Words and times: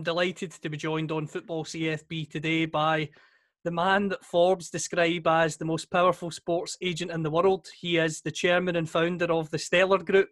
I'm 0.00 0.04
delighted 0.04 0.52
to 0.52 0.70
be 0.70 0.78
joined 0.78 1.12
on 1.12 1.26
Football 1.26 1.62
CFB 1.62 2.30
today 2.30 2.64
by 2.64 3.10
the 3.64 3.70
man 3.70 4.08
that 4.08 4.24
Forbes 4.24 4.70
describe 4.70 5.26
as 5.26 5.58
the 5.58 5.66
most 5.66 5.90
powerful 5.90 6.30
sports 6.30 6.78
agent 6.80 7.10
in 7.10 7.22
the 7.22 7.30
world. 7.30 7.68
He 7.78 7.98
is 7.98 8.22
the 8.22 8.30
chairman 8.30 8.76
and 8.76 8.88
founder 8.88 9.30
of 9.30 9.50
the 9.50 9.58
Stellar 9.58 9.98
Group 9.98 10.30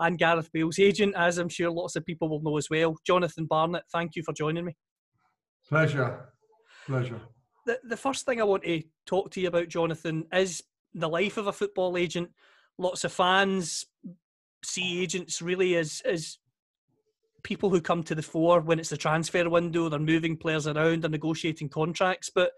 and 0.00 0.18
Gareth 0.18 0.52
Bale's 0.52 0.78
agent, 0.78 1.14
as 1.16 1.38
I'm 1.38 1.48
sure 1.48 1.70
lots 1.70 1.96
of 1.96 2.04
people 2.04 2.28
will 2.28 2.42
know 2.42 2.58
as 2.58 2.68
well. 2.68 2.94
Jonathan 3.06 3.46
Barnett, 3.46 3.84
thank 3.90 4.16
you 4.16 4.22
for 4.22 4.34
joining 4.34 4.66
me. 4.66 4.76
Pleasure. 5.66 6.34
Pleasure. 6.84 7.22
The, 7.64 7.78
the 7.84 7.96
first 7.96 8.26
thing 8.26 8.42
I 8.42 8.44
want 8.44 8.64
to 8.64 8.82
talk 9.06 9.30
to 9.30 9.40
you 9.40 9.48
about, 9.48 9.68
Jonathan, 9.68 10.26
is 10.30 10.62
the 10.92 11.08
life 11.08 11.38
of 11.38 11.46
a 11.46 11.54
football 11.54 11.96
agent. 11.96 12.28
Lots 12.76 13.02
of 13.02 13.12
fans 13.12 13.86
see 14.62 15.00
agents 15.00 15.40
really 15.40 15.74
as, 15.76 16.02
as 16.04 16.36
people 17.46 17.70
who 17.70 17.80
come 17.80 18.02
to 18.02 18.14
the 18.16 18.22
fore 18.22 18.60
when 18.60 18.80
it's 18.80 18.88
the 18.88 18.96
transfer 18.96 19.48
window, 19.48 19.88
they're 19.88 20.00
moving 20.00 20.36
players 20.36 20.66
around, 20.66 21.02
they're 21.02 21.10
negotiating 21.10 21.68
contracts, 21.68 22.28
but 22.28 22.50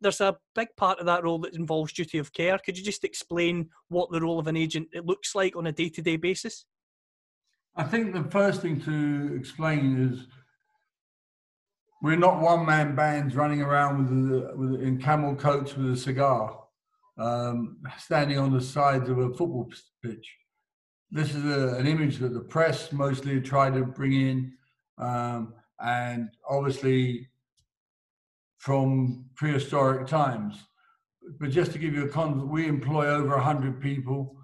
there's 0.00 0.22
a 0.22 0.38
big 0.54 0.68
part 0.78 0.98
of 0.98 1.04
that 1.04 1.22
role 1.22 1.38
that 1.38 1.54
involves 1.54 1.92
duty 1.92 2.16
of 2.16 2.32
care. 2.32 2.58
Could 2.58 2.78
you 2.78 2.82
just 2.82 3.04
explain 3.04 3.68
what 3.88 4.10
the 4.10 4.22
role 4.22 4.38
of 4.38 4.46
an 4.46 4.56
agent 4.56 4.88
it 4.94 5.04
looks 5.04 5.34
like 5.34 5.54
on 5.54 5.66
a 5.66 5.72
day-to-day 5.72 6.16
basis? 6.16 6.64
I 7.76 7.84
think 7.84 8.14
the 8.14 8.24
first 8.30 8.62
thing 8.62 8.80
to 8.80 9.36
explain 9.38 10.10
is 10.10 10.26
we're 12.00 12.16
not 12.16 12.40
one 12.40 12.64
man 12.64 12.96
bands 12.96 13.36
running 13.36 13.60
around 13.60 13.98
with, 13.98 14.32
a, 14.32 14.56
with 14.56 14.80
in 14.80 14.98
camel 14.98 15.36
coats 15.36 15.76
with 15.76 15.92
a 15.92 15.96
cigar, 15.96 16.58
um, 17.18 17.76
standing 17.98 18.38
on 18.38 18.50
the 18.50 18.62
sides 18.62 19.10
of 19.10 19.18
a 19.18 19.28
football 19.28 19.70
pitch. 20.02 20.36
This 21.14 21.34
is 21.34 21.44
a, 21.44 21.76
an 21.76 21.86
image 21.86 22.16
that 22.20 22.32
the 22.32 22.40
press 22.40 22.90
mostly 22.90 23.38
try 23.42 23.68
to 23.68 23.84
bring 23.84 24.14
in, 24.14 24.52
um, 24.96 25.52
and 25.78 26.30
obviously 26.48 27.28
from 28.56 29.26
prehistoric 29.34 30.06
times. 30.06 30.56
But 31.38 31.50
just 31.50 31.72
to 31.72 31.78
give 31.78 31.92
you 31.92 32.06
a 32.06 32.08
con, 32.08 32.48
we 32.48 32.66
employ 32.66 33.08
over 33.08 33.36
100 33.36 33.78
people. 33.78 34.38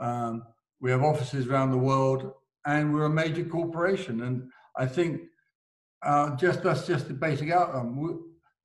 Um, 0.00 0.42
we 0.82 0.90
have 0.90 1.02
offices 1.02 1.46
around 1.46 1.70
the 1.70 1.78
world, 1.78 2.30
and 2.66 2.92
we're 2.92 3.06
a 3.06 3.10
major 3.10 3.44
corporation. 3.44 4.20
And 4.20 4.50
I 4.76 4.84
think 4.84 5.22
uh, 6.04 6.36
just 6.36 6.62
that's 6.62 6.86
just 6.86 7.08
the 7.08 7.14
basic 7.14 7.50
outcome. 7.50 7.96
We, 7.96 8.10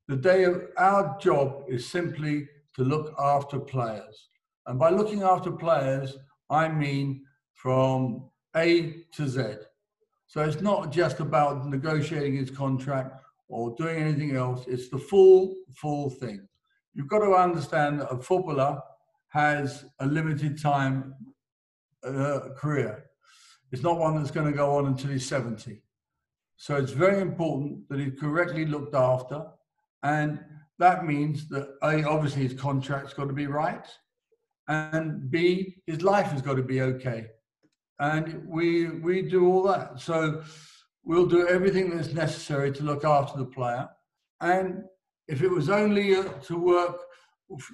the 0.06 0.20
day 0.20 0.44
of 0.44 0.64
our 0.76 1.16
job 1.18 1.64
is 1.66 1.88
simply 1.88 2.46
to 2.74 2.84
look 2.84 3.14
after 3.18 3.58
players, 3.58 4.28
and 4.66 4.78
by 4.78 4.90
looking 4.90 5.22
after 5.22 5.50
players, 5.50 6.14
I 6.50 6.68
mean 6.68 7.24
from 7.58 8.22
A 8.54 9.02
to 9.16 9.28
Z. 9.28 9.42
So 10.28 10.42
it's 10.42 10.60
not 10.60 10.92
just 10.92 11.18
about 11.18 11.66
negotiating 11.66 12.36
his 12.36 12.50
contract 12.50 13.20
or 13.48 13.74
doing 13.76 13.96
anything 14.00 14.36
else. 14.36 14.64
It's 14.68 14.88
the 14.88 14.98
full, 14.98 15.56
full 15.74 16.08
thing. 16.08 16.46
You've 16.94 17.08
got 17.08 17.18
to 17.18 17.34
understand 17.34 18.00
that 18.00 18.12
a 18.12 18.22
footballer 18.22 18.80
has 19.28 19.84
a 19.98 20.06
limited 20.06 20.60
time 20.60 21.14
uh, 22.04 22.50
career. 22.56 23.06
It's 23.72 23.82
not 23.82 23.98
one 23.98 24.16
that's 24.16 24.30
going 24.30 24.50
to 24.50 24.56
go 24.56 24.76
on 24.76 24.86
until 24.86 25.10
he's 25.10 25.26
70. 25.26 25.82
So 26.56 26.76
it's 26.76 26.92
very 26.92 27.20
important 27.20 27.88
that 27.88 27.98
he's 27.98 28.18
correctly 28.20 28.66
looked 28.66 28.94
after. 28.94 29.46
And 30.04 30.38
that 30.78 31.04
means 31.04 31.48
that 31.48 31.74
A, 31.82 32.04
obviously 32.04 32.42
his 32.42 32.54
contract's 32.54 33.14
got 33.14 33.26
to 33.26 33.34
be 33.34 33.48
right. 33.48 33.86
And 34.68 35.28
B, 35.28 35.78
his 35.86 36.02
life 36.02 36.28
has 36.28 36.40
got 36.40 36.54
to 36.54 36.62
be 36.62 36.82
okay. 36.82 37.26
And 38.00 38.46
we 38.46 38.86
we 38.86 39.22
do 39.22 39.46
all 39.46 39.62
that. 39.64 40.00
So 40.00 40.42
we'll 41.04 41.26
do 41.26 41.48
everything 41.48 41.90
that's 41.90 42.12
necessary 42.12 42.72
to 42.72 42.84
look 42.84 43.04
after 43.04 43.38
the 43.38 43.46
player. 43.46 43.88
And 44.40 44.84
if 45.26 45.42
it 45.42 45.50
was 45.50 45.68
only 45.68 46.14
uh, 46.14 46.24
to 46.44 46.56
work 46.56 47.00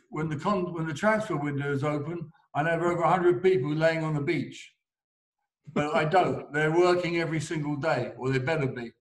when 0.08 0.28
the 0.28 0.36
con- 0.36 0.72
when 0.72 0.86
the 0.86 0.94
transfer 0.94 1.36
window 1.36 1.72
is 1.72 1.84
open, 1.84 2.30
I'd 2.54 2.66
have 2.66 2.82
over 2.82 3.00
100 3.00 3.42
people 3.42 3.72
laying 3.74 4.04
on 4.04 4.14
the 4.14 4.20
beach 4.20 4.74
but 5.72 5.94
I 5.94 6.04
don't. 6.04 6.52
They're 6.52 6.72
working 6.72 7.20
every 7.20 7.40
single 7.40 7.76
day, 7.76 8.12
or 8.18 8.30
they 8.30 8.38
better 8.38 8.66
be. 8.66 8.92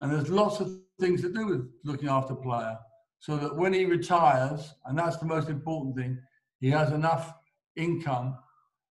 And 0.00 0.12
there's 0.12 0.28
lots 0.28 0.60
of 0.60 0.70
things 1.00 1.22
to 1.22 1.32
do 1.32 1.46
with 1.46 1.70
looking 1.84 2.08
after 2.08 2.34
a 2.34 2.36
player, 2.36 2.78
so 3.18 3.36
that 3.36 3.56
when 3.56 3.72
he 3.72 3.86
retires, 3.86 4.74
and 4.86 4.98
that's 4.98 5.16
the 5.16 5.26
most 5.26 5.48
important 5.48 5.96
thing, 5.96 6.18
he 6.60 6.70
has 6.70 6.92
enough 6.92 7.32
income 7.76 8.36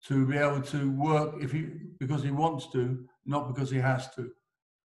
to 0.09 0.27
be 0.27 0.37
able 0.37 0.61
to 0.63 0.91
work 0.93 1.35
if 1.41 1.53
he 1.53 1.67
because 1.99 2.23
he 2.23 2.31
wants 2.31 2.67
to, 2.73 3.05
not 3.25 3.55
because 3.55 3.71
he 3.71 3.79
has 3.79 4.11
to. 4.15 4.31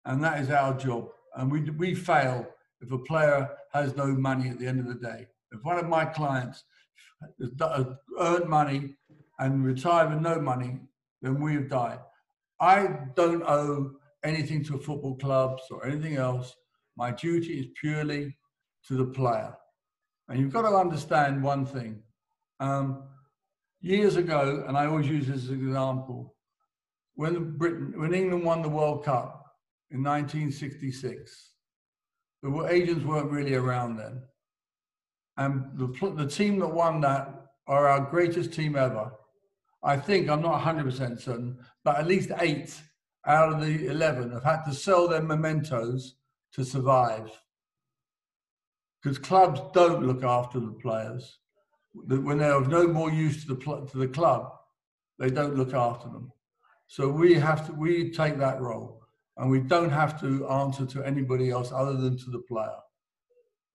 And 0.05 0.23
that 0.23 0.39
is 0.41 0.49
our 0.49 0.73
job. 0.73 1.09
And 1.35 1.51
we 1.51 1.61
we 1.71 1.95
fail 1.95 2.47
if 2.81 2.91
a 2.91 2.97
player 2.97 3.49
has 3.71 3.95
no 3.95 4.07
money 4.07 4.49
at 4.49 4.59
the 4.59 4.67
end 4.67 4.79
of 4.79 4.87
the 4.87 4.95
day. 4.95 5.27
If 5.51 5.63
one 5.63 5.77
of 5.77 5.87
my 5.87 6.05
clients 6.05 6.63
has 7.39 7.51
earned 8.19 8.49
money 8.49 8.95
and 9.39 9.63
retired 9.63 10.09
with 10.09 10.21
no 10.21 10.39
money, 10.39 10.79
then 11.21 11.39
we 11.39 11.53
have 11.55 11.69
died. 11.69 11.99
I 12.59 12.87
don't 13.15 13.43
owe 13.43 13.91
anything 14.23 14.63
to 14.65 14.79
football 14.79 15.15
clubs 15.15 15.63
or 15.69 15.85
anything 15.85 16.15
else. 16.15 16.55
My 16.97 17.11
duty 17.11 17.59
is 17.59 17.67
purely 17.79 18.35
to 18.87 18.95
the 18.95 19.05
player. 19.05 19.55
And 20.29 20.39
you've 20.39 20.53
got 20.53 20.63
to 20.63 20.75
understand 20.75 21.43
one 21.43 21.65
thing. 21.65 22.01
Um, 22.59 23.03
years 23.83 24.15
ago, 24.15 24.63
and 24.67 24.75
I 24.75 24.87
always 24.87 25.07
use 25.07 25.27
this 25.27 25.43
as 25.43 25.49
an 25.49 25.67
example, 25.67 26.35
when 27.15 27.57
Britain, 27.57 27.93
when 27.95 28.13
England 28.13 28.43
won 28.43 28.63
the 28.63 28.69
World 28.69 29.03
Cup 29.05 29.45
in 29.91 30.01
1966, 30.01 31.51
the 32.41 32.67
agents 32.69 33.05
weren't 33.05 33.29
really 33.29 33.53
around 33.53 33.97
then. 33.97 34.23
And 35.37 35.65
the, 35.75 36.13
the 36.15 36.27
team 36.27 36.59
that 36.59 36.67
won 36.67 37.01
that 37.01 37.29
are 37.67 37.87
our 37.87 38.09
greatest 38.09 38.53
team 38.53 38.75
ever. 38.75 39.11
I 39.83 39.97
think, 39.97 40.29
I'm 40.29 40.41
not 40.41 40.61
100% 40.61 41.21
certain, 41.21 41.57
but 41.83 41.97
at 41.97 42.07
least 42.07 42.31
eight 42.39 42.81
out 43.25 43.53
of 43.53 43.61
the 43.61 43.87
11 43.87 44.31
have 44.31 44.43
had 44.43 44.63
to 44.63 44.73
sell 44.73 45.07
their 45.07 45.21
mementos 45.21 46.15
to 46.53 46.63
survive. 46.63 47.29
Because 49.01 49.17
clubs 49.17 49.61
don't 49.73 50.05
look 50.05 50.23
after 50.23 50.59
the 50.59 50.71
players. 50.81 51.39
The- 52.07 52.21
When 52.21 52.37
they're 52.37 52.53
of 52.53 52.69
no 52.69 52.87
more 52.87 53.11
use 53.11 53.45
to 53.45 53.55
the, 53.55 53.87
to 53.91 53.97
the 53.97 54.07
club, 54.07 54.51
they 55.19 55.29
don't 55.29 55.55
look 55.55 55.73
after 55.73 56.09
them. 56.09 56.31
So 56.87 57.09
we 57.09 57.33
have 57.35 57.67
to, 57.67 57.73
we 57.73 58.11
take 58.11 58.37
that 58.37 58.61
role 58.61 59.03
and 59.37 59.49
we 59.49 59.59
don't 59.59 59.89
have 59.89 60.19
to 60.21 60.47
answer 60.47 60.85
to 60.85 61.03
anybody 61.03 61.49
else 61.49 61.71
other 61.71 61.95
than 61.95 62.17
to 62.17 62.29
the 62.29 62.39
player. 62.39 62.77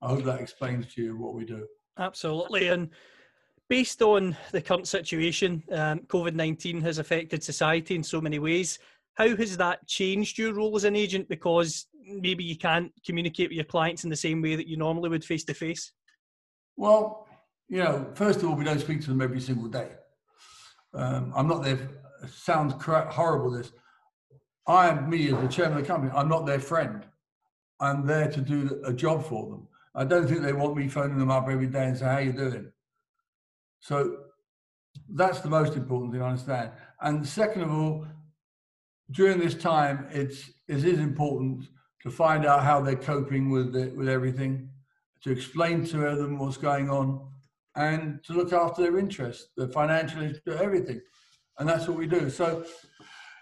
I 0.03 0.09
hope 0.09 0.25
that 0.25 0.41
explains 0.41 0.93
to 0.95 1.03
you 1.03 1.17
what 1.17 1.35
we 1.35 1.45
do. 1.45 1.67
Absolutely. 1.99 2.69
And 2.69 2.91
based 3.69 4.03
on 4.03 4.37
the 4.53 4.61
current 4.61 4.87
situation, 4.87 5.63
um, 5.73 6.01
COVID 6.01 6.35
19 6.35 6.81
has 6.83 6.99
affected 6.99 7.43
society 7.43 7.97
in 7.97 8.03
so 8.03 8.21
many 8.21 8.39
ways. 8.39 8.79
How 9.15 9.35
has 9.35 9.57
that 9.57 9.87
changed 9.89 10.39
your 10.39 10.55
role 10.55 10.77
as 10.77 10.85
an 10.85 10.95
agent? 10.95 11.29
Because 11.29 11.87
maybe 12.07 12.45
you 12.45 12.57
can't 12.57 12.93
communicate 13.05 13.51
with 13.51 13.57
your 13.57 13.65
clients 13.65 14.05
in 14.05 14.11
the 14.11 14.17
same 14.17 14.41
way 14.41 14.55
that 14.55 14.69
you 14.69 14.77
normally 14.77 15.09
would 15.09 15.25
face 15.25 15.45
to 15.45 15.55
face. 15.55 15.93
Well, 16.77 17.27
you 17.69 17.83
know, 17.83 18.11
first 18.15 18.43
of 18.43 18.49
all, 18.49 18.55
we 18.57 18.65
don't 18.65 18.81
speak 18.81 19.01
to 19.03 19.09
them 19.09 19.21
every 19.21 19.41
single 19.41 19.69
day. 19.69 19.91
Um, 20.95 21.33
I'm 21.37 21.47
not 21.47 21.63
their. 21.63 21.79
Sounds 22.27 22.75
horrible. 22.83 23.51
This. 23.51 23.73
I 24.67 24.89
am 24.89 25.09
me 25.09 25.33
as 25.33 25.41
the 25.41 25.49
chairman 25.49 25.79
of 25.79 25.85
the 25.85 25.89
company. 25.89 26.13
I'm 26.15 26.29
not 26.29 26.47
their 26.47 26.61
friend. 26.61 27.05
I'm 27.81 28.07
there 28.07 28.31
to 28.31 28.41
do 28.41 28.83
a 28.85 28.93
job 28.93 29.25
for 29.25 29.49
them. 29.49 29.69
I 29.95 30.05
don't 30.05 30.27
think 30.27 30.43
they 30.43 30.53
want 30.53 30.77
me 30.77 30.89
phoning 30.89 31.19
them 31.19 31.31
up 31.31 31.49
every 31.49 31.67
day 31.67 31.87
and 31.87 31.97
saying, 31.97 32.11
"How 32.11 32.19
you 32.19 32.33
doing?" 32.33 32.73
So 33.81 34.25
that's 35.11 35.41
the 35.41 35.51
most 35.51 35.77
important 35.77 36.13
thing 36.13 36.21
to 36.21 36.27
understand. 36.27 36.73
And 37.01 37.27
second 37.27 37.63
of 37.63 37.73
all, 37.73 38.07
during 39.11 39.39
this 39.39 39.55
time, 39.55 40.07
it's 40.11 40.51
it 40.67 40.85
is 40.85 40.99
important 40.99 41.69
to 42.03 42.11
find 42.11 42.47
out 42.47 42.63
how 42.63 42.81
they're 42.81 42.97
coping 42.97 43.51
with 43.51 43.75
it, 43.77 43.97
with 43.97 44.09
everything, 44.09 44.71
to 45.23 45.31
explain 45.31 45.85
to 45.87 45.99
them 45.99 46.39
what's 46.39 46.57
going 46.57 46.89
on, 46.91 47.29
and 47.79 48.23
to 48.25 48.33
look 48.33 48.53
after 48.53 48.83
their 48.83 48.99
interests, 48.99 49.51
their 49.57 49.69
financial 49.69 50.21
interest, 50.21 50.43
everything. 50.49 51.01
And 51.59 51.69
that's 51.69 51.87
what 51.87 51.97
we 51.97 52.07
do. 52.07 52.29
So 52.29 52.65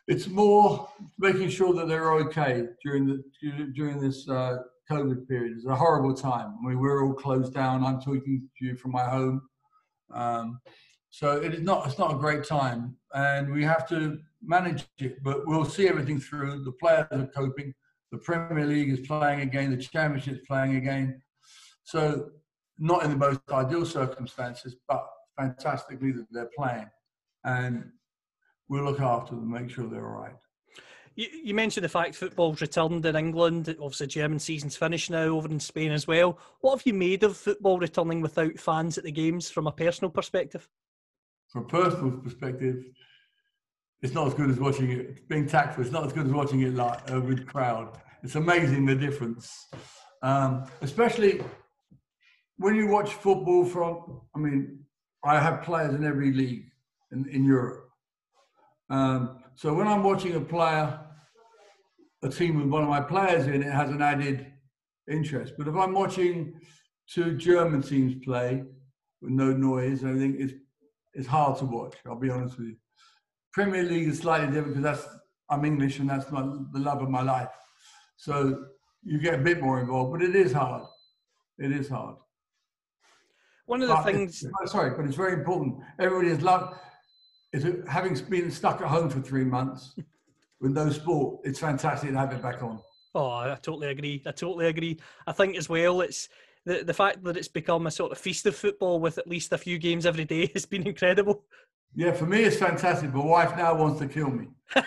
it's 0.08 0.28
more 0.28 0.88
making 1.18 1.48
sure 1.48 1.72
that 1.74 1.88
they're 1.88 2.12
okay 2.12 2.66
during 2.84 3.06
the 3.06 3.24
during 3.74 3.98
this 3.98 4.28
uh, 4.28 4.58
COVID 4.90 5.26
period. 5.26 5.54
It's 5.56 5.66
a 5.66 5.74
horrible 5.74 6.14
time. 6.14 6.58
We 6.64 6.76
we're 6.76 7.04
all 7.04 7.14
closed 7.14 7.54
down. 7.54 7.82
I'm 7.82 8.00
talking 8.00 8.48
to 8.58 8.64
you 8.64 8.76
from 8.76 8.92
my 8.92 9.04
home. 9.04 9.42
Um, 10.12 10.60
so 11.10 11.40
it 11.40 11.54
is 11.54 11.62
not 11.62 11.86
it's 11.86 11.98
not 11.98 12.14
a 12.14 12.18
great 12.18 12.44
time, 12.44 12.96
and 13.14 13.50
we 13.50 13.64
have 13.64 13.88
to 13.88 14.18
manage 14.42 14.86
it. 14.98 15.22
But 15.24 15.46
we'll 15.46 15.64
see 15.64 15.88
everything 15.88 16.20
through. 16.20 16.62
The 16.62 16.72
players 16.72 17.06
are 17.10 17.26
coping. 17.34 17.74
The 18.12 18.18
Premier 18.18 18.66
League 18.66 18.90
is 18.90 19.00
playing 19.00 19.40
again. 19.40 19.70
The 19.70 19.78
Championship 19.78 20.34
is 20.34 20.46
playing 20.46 20.76
again. 20.76 21.20
So 21.84 22.30
not 22.78 23.04
in 23.04 23.10
the 23.10 23.16
most 23.16 23.40
ideal 23.50 23.86
circumstances, 23.86 24.76
but 24.88 25.06
fantastically 25.36 26.12
that 26.12 26.26
they're 26.30 26.50
playing, 26.56 26.88
and 27.44 27.90
we'll 28.68 28.84
look 28.84 29.00
after 29.00 29.34
them, 29.34 29.50
make 29.50 29.70
sure 29.70 29.88
they're 29.88 30.06
all 30.06 30.22
right. 30.22 30.34
You, 31.14 31.28
you 31.44 31.54
mentioned 31.54 31.84
the 31.84 31.88
fact 31.88 32.14
football's 32.14 32.60
returned 32.60 33.06
in 33.06 33.16
England. 33.16 33.74
Obviously, 33.80 34.06
German 34.06 34.38
season's 34.38 34.76
finished 34.76 35.10
now, 35.10 35.22
over 35.22 35.48
in 35.48 35.58
Spain 35.58 35.90
as 35.90 36.06
well. 36.06 36.38
What 36.60 36.78
have 36.78 36.86
you 36.86 36.94
made 36.94 37.22
of 37.22 37.36
football 37.36 37.78
returning 37.78 38.20
without 38.20 38.58
fans 38.58 38.98
at 38.98 39.04
the 39.04 39.12
games 39.12 39.50
from 39.50 39.66
a 39.66 39.72
personal 39.72 40.10
perspective? 40.10 40.68
From 41.48 41.64
a 41.64 41.68
personal 41.68 42.10
perspective, 42.18 42.84
it's 44.02 44.12
not 44.12 44.26
as 44.26 44.34
good 44.34 44.50
as 44.50 44.60
watching 44.60 44.90
it. 44.90 45.26
Being 45.28 45.46
tactful, 45.46 45.84
it's 45.84 45.92
not 45.92 46.04
as 46.04 46.12
good 46.12 46.26
as 46.26 46.32
watching 46.32 46.60
it 46.60 46.74
like 46.74 47.10
uh, 47.10 47.20
with 47.20 47.46
crowd. 47.46 47.98
It's 48.22 48.34
amazing 48.34 48.84
the 48.84 48.94
difference, 48.94 49.68
um, 50.22 50.64
especially 50.82 51.40
when 52.58 52.74
you 52.74 52.88
watch 52.88 53.14
football 53.14 53.64
from. 53.64 54.20
I 54.34 54.38
mean, 54.38 54.80
I 55.24 55.40
have 55.40 55.62
players 55.62 55.94
in 55.94 56.04
every 56.04 56.32
league 56.32 56.70
in, 57.12 57.28
in 57.28 57.44
Europe. 57.44 57.88
Um, 58.90 59.38
so 59.54 59.74
when 59.74 59.88
I'm 59.88 60.04
watching 60.04 60.34
a 60.34 60.40
player, 60.40 61.00
a 62.22 62.28
team 62.28 62.60
with 62.60 62.68
one 62.68 62.82
of 62.82 62.88
my 62.88 63.00
players 63.00 63.46
in, 63.46 63.62
it 63.62 63.72
has 63.72 63.90
an 63.90 64.02
added 64.02 64.52
interest. 65.10 65.54
But 65.58 65.68
if 65.68 65.74
I'm 65.74 65.92
watching 65.92 66.60
two 67.08 67.36
German 67.36 67.82
teams 67.82 68.14
play 68.24 68.64
with 69.20 69.32
no 69.32 69.52
noise 69.52 70.02
and 70.02 70.10
everything, 70.10 70.36
it's 70.38 70.54
it's 71.14 71.26
hard 71.26 71.58
to 71.58 71.64
watch. 71.64 71.94
I'll 72.06 72.20
be 72.20 72.30
honest 72.30 72.58
with 72.58 72.68
you. 72.68 72.76
Premier 73.52 73.82
League 73.82 74.08
is 74.08 74.18
slightly 74.18 74.48
different 74.48 74.76
because 74.76 74.82
that's 74.82 75.08
I'm 75.48 75.64
English 75.64 75.98
and 75.98 76.10
that's 76.10 76.30
my, 76.30 76.42
the 76.72 76.80
love 76.80 77.00
of 77.00 77.08
my 77.08 77.22
life. 77.22 77.48
So 78.16 78.66
you 79.02 79.18
get 79.18 79.34
a 79.34 79.38
bit 79.38 79.62
more 79.62 79.80
involved, 79.80 80.12
but 80.12 80.22
it 80.22 80.36
is 80.36 80.52
hard. 80.52 80.84
It 81.58 81.72
is 81.72 81.88
hard. 81.88 82.16
One 83.66 83.82
of 83.82 83.88
the 83.88 83.94
but 83.94 84.04
things. 84.04 84.44
Sorry, 84.66 84.96
but 84.96 85.04
it's 85.04 85.16
very 85.16 85.34
important. 85.34 85.76
Everybody 85.98 86.28
is 86.28 86.42
love. 86.42 86.74
Is 87.52 87.66
having 87.88 88.14
been 88.28 88.50
stuck 88.50 88.80
at 88.80 88.88
home 88.88 89.08
for 89.08 89.20
three 89.20 89.44
months 89.44 89.94
with 90.60 90.72
no 90.72 90.90
sport. 90.90 91.40
It's 91.44 91.58
fantastic 91.58 92.10
to 92.10 92.18
have 92.18 92.32
it 92.32 92.42
back 92.42 92.62
on. 92.62 92.80
Oh, 93.14 93.30
I 93.30 93.56
totally 93.62 93.88
agree. 93.88 94.22
I 94.26 94.30
totally 94.32 94.66
agree. 94.66 94.98
I 95.26 95.32
think 95.32 95.56
as 95.56 95.68
well, 95.68 96.00
it's 96.00 96.28
the 96.64 96.84
the 96.84 96.94
fact 96.94 97.24
that 97.24 97.36
it's 97.36 97.48
become 97.48 97.86
a 97.86 97.90
sort 97.90 98.12
of 98.12 98.18
feast 98.18 98.46
of 98.46 98.54
football 98.54 99.00
with 99.00 99.18
at 99.18 99.26
least 99.26 99.52
a 99.52 99.58
few 99.58 99.78
games 99.78 100.06
every 100.06 100.24
day 100.24 100.46
has 100.54 100.66
been 100.66 100.86
incredible. 100.86 101.44
Yeah, 101.94 102.12
for 102.12 102.26
me 102.26 102.42
it's 102.42 102.58
fantastic. 102.58 103.14
My 103.14 103.24
wife 103.24 103.56
now 103.56 103.74
wants 103.74 104.00
to 104.00 104.08
kill 104.08 104.30
me. 104.30 104.48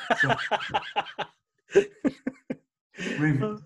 So, 3.40 3.60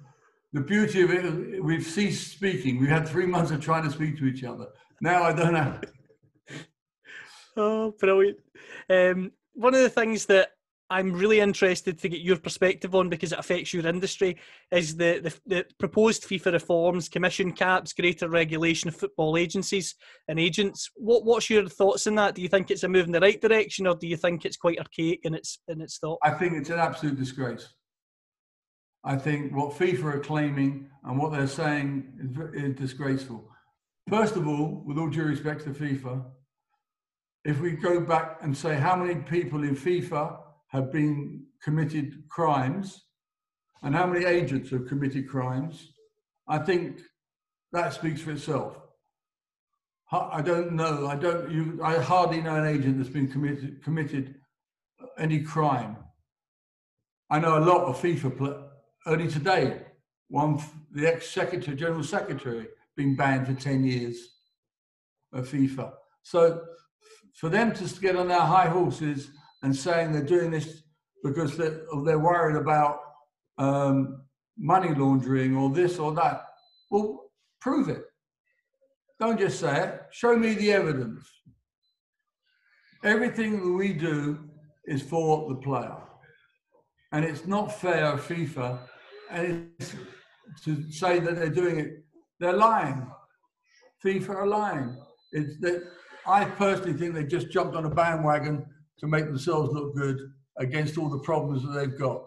the 0.54 0.62
beauty 0.62 1.02
of 1.02 1.12
it, 1.12 1.64
we've 1.64 1.86
ceased 1.86 2.32
speaking. 2.32 2.80
We 2.80 2.88
had 2.88 3.08
three 3.08 3.26
months 3.26 3.52
of 3.52 3.60
trying 3.60 3.84
to 3.84 3.92
speak 3.92 4.18
to 4.20 4.26
each 4.26 4.44
other. 4.44 4.68
Now 5.02 5.24
I 5.24 5.34
don't 5.34 5.54
know. 5.54 5.80
Oh, 7.56 7.94
brilliant! 8.00 8.40
Um, 8.90 9.32
one 9.54 9.76
of 9.76 9.82
the 9.82 9.90
things 9.90 10.26
that 10.26 10.54
I'm 10.94 11.12
really 11.14 11.40
interested 11.40 11.98
to 12.00 12.10
get 12.10 12.22
your 12.22 12.38
perspective 12.38 12.94
on 12.94 13.10
because 13.10 13.32
it 13.32 13.40
affects 13.40 13.74
your 13.74 13.88
industry 13.88 14.38
is 14.72 14.96
the, 14.96 15.20
the, 15.24 15.34
the, 15.46 15.66
proposed 15.80 16.24
FIFA 16.24 16.54
reforms, 16.54 17.10
commission 17.10 17.52
caps, 17.52 17.94
greater 17.94 18.30
regulation 18.30 18.90
of 18.90 18.96
football 18.96 19.38
agencies 19.38 19.96
and 20.28 20.40
agents. 20.40 20.90
What, 20.96 21.26
what's 21.26 21.50
your 21.50 21.68
thoughts 21.68 22.06
on 22.06 22.16
that? 22.16 22.36
Do 22.36 22.44
you 22.44 22.48
think 22.48 22.70
it's 22.70 22.84
a 22.84 22.88
move 22.90 23.06
in 23.06 23.12
the 23.12 23.20
right 23.20 23.42
direction 23.42 23.88
or 23.88 23.96
do 23.96 24.08
you 24.08 24.18
think 24.18 24.46
it's 24.46 24.58
quite 24.58 24.78
archaic 24.78 25.22
in 25.24 25.34
its, 25.34 25.60
in 25.68 25.82
its 25.82 25.98
thought? 25.98 26.20
I 26.22 26.32
think 26.32 26.54
it's 26.54 26.70
an 26.70 26.80
absolute 26.80 27.18
disgrace. 27.18 27.74
I 29.04 29.18
think 29.18 29.54
what 29.54 29.74
FIFA 29.74 30.16
are 30.16 30.20
claiming 30.20 30.90
and 31.04 31.20
what 31.20 31.32
they're 31.32 31.48
saying 31.48 32.06
is, 32.20 32.64
is 32.64 32.76
disgraceful. 32.76 33.50
First 34.10 34.36
of 34.36 34.48
all, 34.48 34.84
with 34.86 34.98
all 34.98 35.10
due 35.10 35.24
respect 35.24 35.64
to 35.64 35.72
FIFA, 35.72 36.24
if 37.46 37.60
we 37.60 37.72
go 37.72 38.00
back 38.00 38.38
and 38.42 38.56
say 38.56 38.76
how 38.76 38.96
many 38.96 39.16
people 39.16 39.64
in 39.64 39.76
FIFA 39.76 40.38
have 40.68 40.92
been 40.92 41.46
committed 41.62 42.24
crimes 42.30 43.04
and 43.82 43.94
how 43.94 44.06
many 44.06 44.26
agents 44.26 44.70
have 44.72 44.88
committed 44.88 45.28
crimes, 45.28 45.92
I 46.48 46.60
think 46.60 47.02
that 47.74 47.94
speaks 47.94 48.22
for 48.22 48.32
itself. 48.32 48.78
I 50.12 50.42
don't 50.42 50.74
know. 50.74 51.08
I 51.08 51.16
don't. 51.16 51.50
You, 51.50 51.80
I 51.84 51.98
hardly 51.98 52.40
know 52.40 52.56
an 52.56 52.68
agent 52.68 52.98
that's 52.98 53.10
been 53.10 53.28
committed 53.28 53.84
committed 53.84 54.36
any 55.18 55.42
crime. 55.42 55.98
I 57.32 57.40
know 57.40 57.58
a 57.58 57.66
lot 57.66 57.86
of 57.86 58.00
FIFA. 58.00 58.70
Only 59.06 59.28
today, 59.28 59.82
one 60.30 60.62
the 60.92 61.08
ex-secretary, 61.08 61.76
general 61.76 62.04
secretary, 62.04 62.68
being 62.96 63.16
banned 63.16 63.48
for 63.48 63.54
ten 63.54 63.84
years 63.84 64.18
of 65.34 65.48
FIFA. 65.48 65.92
So, 66.22 66.62
for 67.36 67.50
them 67.50 67.74
to 67.74 68.00
get 68.00 68.16
on 68.16 68.28
their 68.30 68.40
high 68.40 68.68
horses 68.68 69.32
and 69.62 69.76
saying 69.76 70.14
they're 70.14 70.24
doing 70.24 70.52
this 70.52 70.84
because 71.24 71.58
they're, 71.58 71.82
they're 72.06 72.20
worried 72.20 72.56
about 72.56 73.00
um, 73.58 74.22
money 74.58 74.94
laundering 74.94 75.56
or 75.58 75.70
this 75.70 76.00
or 76.00 76.14
that. 76.14 76.46
Well, 76.90 77.32
prove 77.60 77.90
it. 77.90 78.04
Don't 79.20 79.40
just 79.40 79.60
say 79.60 79.84
it. 79.84 80.02
Show 80.12 80.38
me 80.38 80.54
the 80.54 80.72
evidence. 80.72 81.28
Everything 83.04 83.64
that 83.64 83.74
we 83.74 83.94
do 83.94 84.40
is 84.86 85.02
for 85.02 85.50
the 85.50 85.56
player. 85.56 85.98
And 87.12 87.26
it's 87.26 87.46
not 87.46 87.80
fair 87.80 88.18
FIFA 88.18 88.80
and 89.34 89.72
to 90.64 90.92
say 90.92 91.20
that 91.20 91.36
they're 91.36 91.50
doing 91.50 91.80
it. 91.80 92.04
They're 92.40 92.54
lying. 92.54 93.08
FIFA 94.04 94.30
are 94.30 94.48
lying. 94.48 94.98
It's 95.32 95.60
that 95.62 95.84
I 96.26 96.46
personally 96.46 96.94
think 96.94 97.14
they 97.14 97.24
just 97.24 97.52
jumped 97.52 97.76
on 97.76 97.86
a 97.86 97.90
bandwagon 97.90 98.66
to 99.00 99.08
make 99.08 99.26
themselves 99.26 99.74
look 99.74 99.96
good 99.96 100.20
against 100.58 100.98
all 100.98 101.10
the 101.10 101.20
problems 101.20 101.64
that 101.64 101.72
they've 101.72 102.00
got. 102.00 102.22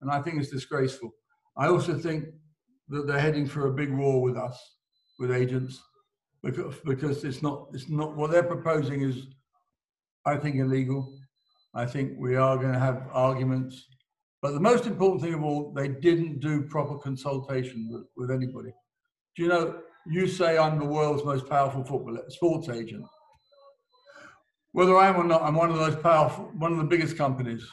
And 0.00 0.10
I 0.10 0.20
think 0.20 0.40
it's 0.40 0.50
disgraceful. 0.50 1.10
I 1.56 1.68
also 1.68 1.98
think 1.98 2.24
that 2.88 3.06
they're 3.06 3.20
heading 3.20 3.46
for 3.46 3.66
a 3.66 3.72
big 3.72 3.92
war 3.92 4.20
with 4.22 4.36
us, 4.36 4.58
with 5.18 5.30
agents, 5.30 5.80
because, 6.42 6.76
because 6.84 7.24
it's 7.24 7.42
not, 7.42 7.68
it's 7.72 7.88
not 7.88 8.16
what 8.16 8.30
they're 8.30 8.42
proposing 8.42 9.02
is, 9.02 9.26
I 10.24 10.36
think, 10.36 10.56
illegal. 10.56 11.12
I 11.74 11.84
think 11.86 12.14
we 12.18 12.36
are 12.36 12.56
going 12.56 12.72
to 12.72 12.78
have 12.78 13.08
arguments. 13.12 13.86
But 14.40 14.52
the 14.52 14.60
most 14.60 14.86
important 14.86 15.22
thing 15.22 15.34
of 15.34 15.42
all, 15.42 15.72
they 15.72 15.88
didn't 15.88 16.40
do 16.40 16.62
proper 16.62 16.96
consultation 16.98 17.88
with, 17.90 18.04
with 18.16 18.30
anybody. 18.30 18.70
Do 19.36 19.42
you 19.42 19.48
know, 19.48 19.80
you 20.06 20.28
say 20.28 20.56
I'm 20.56 20.78
the 20.78 20.84
world's 20.84 21.24
most 21.24 21.48
powerful 21.48 21.84
football 21.84 22.18
sports 22.28 22.68
agent 22.68 23.04
whether 24.72 24.96
I 24.96 25.08
am 25.08 25.16
or 25.16 25.24
not, 25.24 25.42
I'm 25.42 25.54
one 25.54 25.70
of 25.70 25.76
those 25.76 25.96
powerful, 25.96 26.50
one 26.56 26.72
of 26.72 26.78
the 26.78 26.84
biggest 26.84 27.16
companies. 27.16 27.66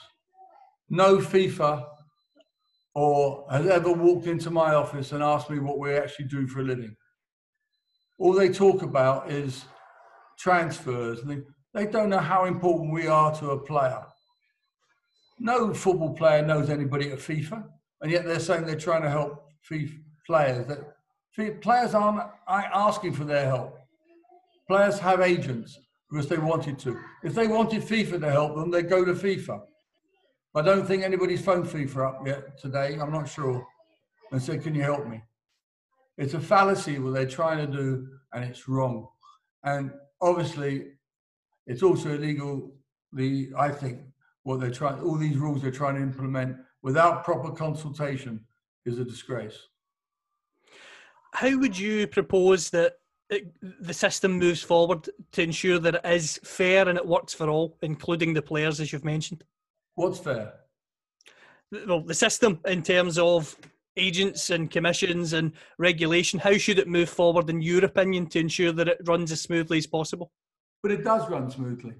No 0.89 1.17
FIFA 1.17 1.85
or 2.93 3.45
has 3.51 3.67
ever 3.67 3.91
walked 3.91 4.27
into 4.27 4.49
my 4.49 4.73
office 4.73 5.11
and 5.11 5.21
asked 5.21 5.49
me 5.49 5.59
what 5.59 5.77
we 5.77 5.93
actually 5.93 6.25
do 6.25 6.47
for 6.47 6.61
a 6.61 6.63
living. 6.63 6.95
All 8.17 8.33
they 8.33 8.49
talk 8.49 8.81
about 8.81 9.29
is 9.29 9.65
transfers. 10.39 11.21
They, 11.23 11.41
they 11.73 11.85
don't 11.85 12.09
know 12.09 12.19
how 12.19 12.45
important 12.45 12.93
we 12.93 13.07
are 13.07 13.35
to 13.39 13.51
a 13.51 13.59
player. 13.59 14.03
No 15.39 15.73
football 15.73 16.13
player 16.13 16.45
knows 16.45 16.69
anybody 16.69 17.11
at 17.11 17.19
FIFA, 17.19 17.67
and 18.01 18.11
yet 18.11 18.25
they're 18.25 18.39
saying 18.39 18.65
they're 18.65 18.75
trying 18.75 19.01
to 19.03 19.09
help 19.09 19.49
FIFA 19.69 19.99
players. 20.25 20.67
That 20.67 21.61
players 21.61 21.93
aren't 21.93 22.21
asking 22.47 23.13
for 23.13 23.25
their 23.25 23.45
help. 23.45 23.77
Players 24.67 24.97
have 24.99 25.21
agents 25.21 25.77
because 26.09 26.27
they 26.27 26.37
wanted 26.37 26.79
to. 26.79 26.97
If 27.23 27.33
they 27.35 27.47
wanted 27.47 27.83
FIFA 27.83 28.21
to 28.21 28.31
help 28.31 28.55
them, 28.55 28.71
they'd 28.71 28.89
go 28.89 29.03
to 29.03 29.13
FIFA. 29.13 29.61
I 30.55 30.61
don't 30.61 30.87
think 30.87 31.03
anybody's 31.03 31.41
phoned 31.41 31.65
FIFA 31.65 32.07
up 32.07 32.25
yet 32.25 32.57
today. 32.57 32.97
I'm 32.99 33.11
not 33.11 33.27
sure. 33.27 33.65
And 34.31 34.41
said, 34.41 34.63
"Can 34.63 34.73
you 34.73 34.83
help 34.83 35.05
me?" 35.05 35.21
It's 36.17 36.33
a 36.33 36.39
fallacy 36.39 36.97
what 36.97 37.13
they're 37.13 37.27
trying 37.27 37.57
to 37.57 37.67
do, 37.67 38.07
and 38.33 38.45
it's 38.45 38.67
wrong. 38.69 39.09
And 39.63 39.91
obviously, 40.21 40.93
it's 41.67 41.83
also 41.83 42.13
illegal. 42.13 42.73
The 43.11 43.51
I 43.57 43.69
think 43.69 43.99
what 44.45 44.59
they're 44.59 44.71
trying, 44.71 45.01
all 45.01 45.15
these 45.15 45.37
rules 45.37 45.61
they're 45.61 45.71
trying 45.71 45.95
to 45.95 46.01
implement 46.01 46.55
without 46.83 47.25
proper 47.25 47.51
consultation 47.51 48.39
is 48.85 48.99
a 48.99 49.03
disgrace. 49.03 49.57
How 51.33 51.57
would 51.57 51.77
you 51.77 52.07
propose 52.07 52.69
that 52.69 52.93
it, 53.31 53.51
the 53.81 53.93
system 53.93 54.33
moves 54.33 54.61
forward 54.61 55.09
to 55.31 55.41
ensure 55.41 55.79
that 55.79 55.95
it 55.95 56.05
is 56.05 56.39
fair 56.43 56.87
and 56.87 56.95
it 56.95 57.05
works 57.05 57.33
for 57.33 57.49
all, 57.49 57.75
including 57.81 58.35
the 58.35 58.41
players, 58.41 58.79
as 58.79 58.93
you've 58.93 59.03
mentioned? 59.03 59.43
What's 59.95 60.19
fair? 60.19 60.53
Well, 61.87 62.01
the 62.01 62.13
system 62.13 62.59
in 62.67 62.83
terms 62.83 63.17
of 63.17 63.57
agents 63.97 64.51
and 64.51 64.69
commissions 64.69 65.33
and 65.33 65.53
regulation, 65.79 66.39
how 66.39 66.55
should 66.55 66.77
it 66.77 66.87
move 66.87 67.09
forward, 67.09 67.49
in 67.49 67.63
your 67.63 67.83
opinion, 67.83 68.27
to 68.27 68.39
ensure 68.39 68.71
that 68.73 68.89
it 68.89 68.99
runs 69.05 69.31
as 69.31 69.41
smoothly 69.41 69.79
as 69.79 69.87
possible? 69.87 70.31
But 70.83 70.91
it 70.91 71.03
does 71.03 71.27
run 71.31 71.49
smoothly. 71.49 71.95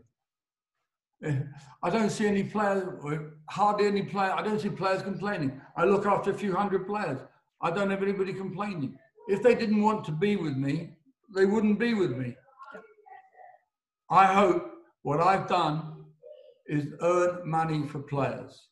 I 1.83 1.89
don't 1.89 2.09
see 2.09 2.27
any 2.27 2.43
players, 2.43 2.83
hardly 3.49 3.87
any 3.87 4.03
player. 4.03 4.31
I 4.31 4.41
don't 4.41 4.59
see 4.59 4.69
players 4.69 5.01
complaining. 5.01 5.61
I 5.75 5.85
look 5.85 6.05
after 6.05 6.31
a 6.31 6.33
few 6.33 6.55
hundred 6.55 6.87
players. 6.87 7.19
I 7.61 7.71
don't 7.71 7.89
have 7.89 8.03
anybody 8.03 8.33
complaining. 8.33 8.97
If 9.27 9.41
they 9.41 9.55
didn't 9.55 9.81
want 9.81 10.05
to 10.05 10.11
be 10.11 10.35
with 10.35 10.55
me, 10.55 10.97
they 11.33 11.45
wouldn't 11.45 11.79
be 11.79 11.93
with 11.93 12.11
me. 12.11 12.35
I 14.09 14.25
hope 14.25 14.71
what 15.01 15.19
I've 15.19 15.47
done 15.47 16.05
is 16.67 16.87
earn 17.01 17.49
money 17.49 17.87
for 17.87 17.99
players. 17.99 18.67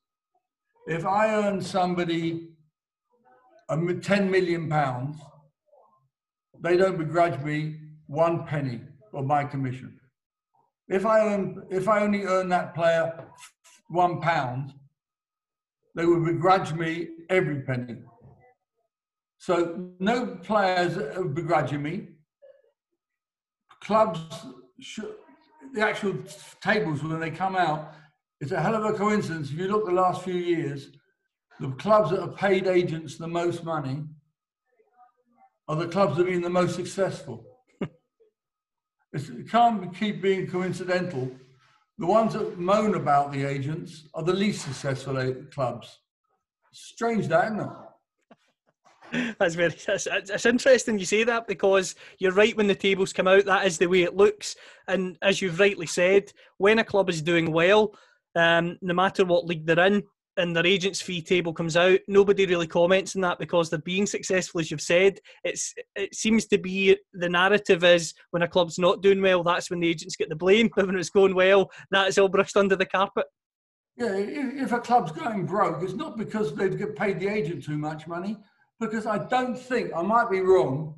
If 0.87 1.05
I 1.05 1.33
earn 1.35 1.61
somebody 1.61 2.49
a 3.69 3.73
m- 3.73 4.01
10 4.01 4.29
million 4.29 4.69
pounds, 4.69 5.17
they 6.61 6.77
don't 6.77 6.97
begrudge 6.97 7.39
me 7.43 7.79
one 8.07 8.45
penny 8.45 8.81
of 9.13 9.25
my 9.25 9.43
commission. 9.43 9.99
If 10.89 11.05
I 11.05 11.53
if 11.69 11.87
I 11.87 12.01
only 12.01 12.23
earn 12.23 12.49
that 12.49 12.75
player 12.75 13.25
one 13.89 14.19
pound, 14.19 14.73
they 15.95 16.05
would 16.05 16.25
begrudge 16.25 16.73
me 16.73 17.09
every 17.29 17.61
penny. 17.61 17.97
So 19.37 19.91
no 19.99 20.37
players 20.43 20.97
are 20.97 21.23
begrudging 21.25 21.83
me. 21.83 22.07
Clubs, 23.81 24.19
should, 24.79 25.15
the 25.73 25.81
actual 25.81 26.17
tables 26.61 27.03
when 27.03 27.19
they 27.19 27.29
come 27.29 27.55
out, 27.55 27.93
it's 28.39 28.51
a 28.51 28.61
hell 28.61 28.75
of 28.75 28.85
a 28.85 28.97
coincidence. 28.97 29.51
If 29.51 29.57
you 29.57 29.67
look 29.67 29.85
the 29.85 29.91
last 29.91 30.23
few 30.23 30.35
years, 30.35 30.89
the 31.59 31.71
clubs 31.71 32.11
that 32.11 32.21
have 32.21 32.35
paid 32.35 32.67
agents 32.67 33.17
the 33.17 33.27
most 33.27 33.63
money 33.63 34.03
are 35.67 35.75
the 35.75 35.87
clubs 35.87 36.17
that 36.17 36.23
have 36.23 36.33
been 36.33 36.41
the 36.41 36.49
most 36.49 36.75
successful. 36.75 37.45
It 39.13 39.49
can't 39.49 39.95
keep 39.95 40.21
being 40.21 40.47
coincidental. 40.47 41.31
The 41.99 42.05
ones 42.05 42.33
that 42.33 42.57
moan 42.57 42.95
about 42.95 43.31
the 43.31 43.45
agents 43.45 44.07
are 44.15 44.23
the 44.23 44.33
least 44.33 44.65
successful 44.65 45.35
clubs. 45.53 45.99
Strange 46.71 47.27
that, 47.27 47.45
isn't 47.45 47.59
it? 47.59 49.35
That's 49.39 49.53
very. 49.53 49.75
It's 49.87 50.45
interesting 50.45 50.97
you 50.97 51.05
say 51.05 51.23
that 51.23 51.47
because 51.47 51.93
you're 52.17 52.31
right. 52.31 52.57
When 52.57 52.65
the 52.65 52.73
tables 52.73 53.13
come 53.13 53.27
out, 53.27 53.45
that 53.45 53.67
is 53.67 53.77
the 53.77 53.85
way 53.85 54.01
it 54.01 54.15
looks. 54.15 54.55
And 54.87 55.17
as 55.21 55.39
you've 55.39 55.59
rightly 55.59 55.85
said, 55.85 56.33
when 56.57 56.79
a 56.79 56.83
club 56.83 57.09
is 57.09 57.21
doing 57.21 57.51
well, 57.51 57.93
um, 58.35 58.79
no 58.81 58.95
matter 58.95 59.23
what 59.23 59.45
league 59.45 59.67
they're 59.67 59.85
in, 59.85 60.03
and 60.37 60.55
their 60.55 60.65
agent's 60.65 61.01
fee 61.01 61.21
table 61.21 61.53
comes 61.53 61.77
out, 61.77 61.99
nobody 62.07 62.45
really 62.45 62.67
comments 62.67 63.15
on 63.15 63.21
that 63.21 63.39
because 63.39 63.69
they're 63.69 63.79
being 63.79 64.05
successful, 64.05 64.59
as 64.59 64.71
you've 64.71 64.81
said. 64.81 65.19
It's 65.43 65.73
it 65.95 66.15
seems 66.15 66.47
to 66.47 66.57
be 66.57 66.97
the 67.13 67.29
narrative 67.29 67.83
is 67.83 68.13
when 68.31 68.43
a 68.43 68.47
club's 68.47 68.79
not 68.79 69.01
doing 69.01 69.21
well, 69.21 69.43
that's 69.43 69.69
when 69.69 69.79
the 69.79 69.89
agents 69.89 70.15
get 70.15 70.29
the 70.29 70.35
blame. 70.35 70.69
But 70.75 70.87
when 70.87 70.97
it's 70.97 71.09
going 71.09 71.35
well, 71.35 71.71
that 71.91 72.07
is 72.07 72.17
all 72.17 72.29
brushed 72.29 72.57
under 72.57 72.75
the 72.75 72.85
carpet. 72.85 73.25
Yeah, 73.95 74.15
if, 74.15 74.63
if 74.63 74.71
a 74.71 74.79
club's 74.79 75.11
going 75.11 75.45
broke, 75.45 75.83
it's 75.83 75.93
not 75.93 76.17
because 76.17 76.55
they 76.55 76.69
get 76.69 76.95
paid 76.95 77.19
the 77.19 77.27
agent 77.27 77.63
too 77.63 77.77
much 77.77 78.07
money, 78.07 78.37
because 78.79 79.05
I 79.05 79.19
don't 79.19 79.55
think, 79.55 79.91
I 79.95 80.01
might 80.01 80.31
be 80.31 80.41
wrong, 80.41 80.95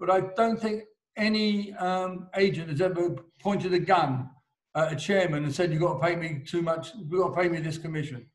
but 0.00 0.10
I 0.10 0.22
don't 0.36 0.60
think 0.60 0.82
any 1.16 1.72
um, 1.74 2.28
agent 2.36 2.70
has 2.70 2.80
ever 2.80 3.14
pointed 3.40 3.74
a 3.74 3.78
gun 3.78 4.28
at 4.74 4.92
a 4.92 4.96
chairman 4.96 5.44
and 5.44 5.54
said, 5.54 5.70
you've 5.70 5.82
got 5.82 5.94
to 5.94 6.00
pay 6.00 6.16
me 6.16 6.42
too 6.44 6.62
much, 6.62 6.92
you've 6.96 7.10
got 7.10 7.28
to 7.28 7.40
pay 7.40 7.48
me 7.48 7.58
this 7.58 7.78
commission. 7.78 8.26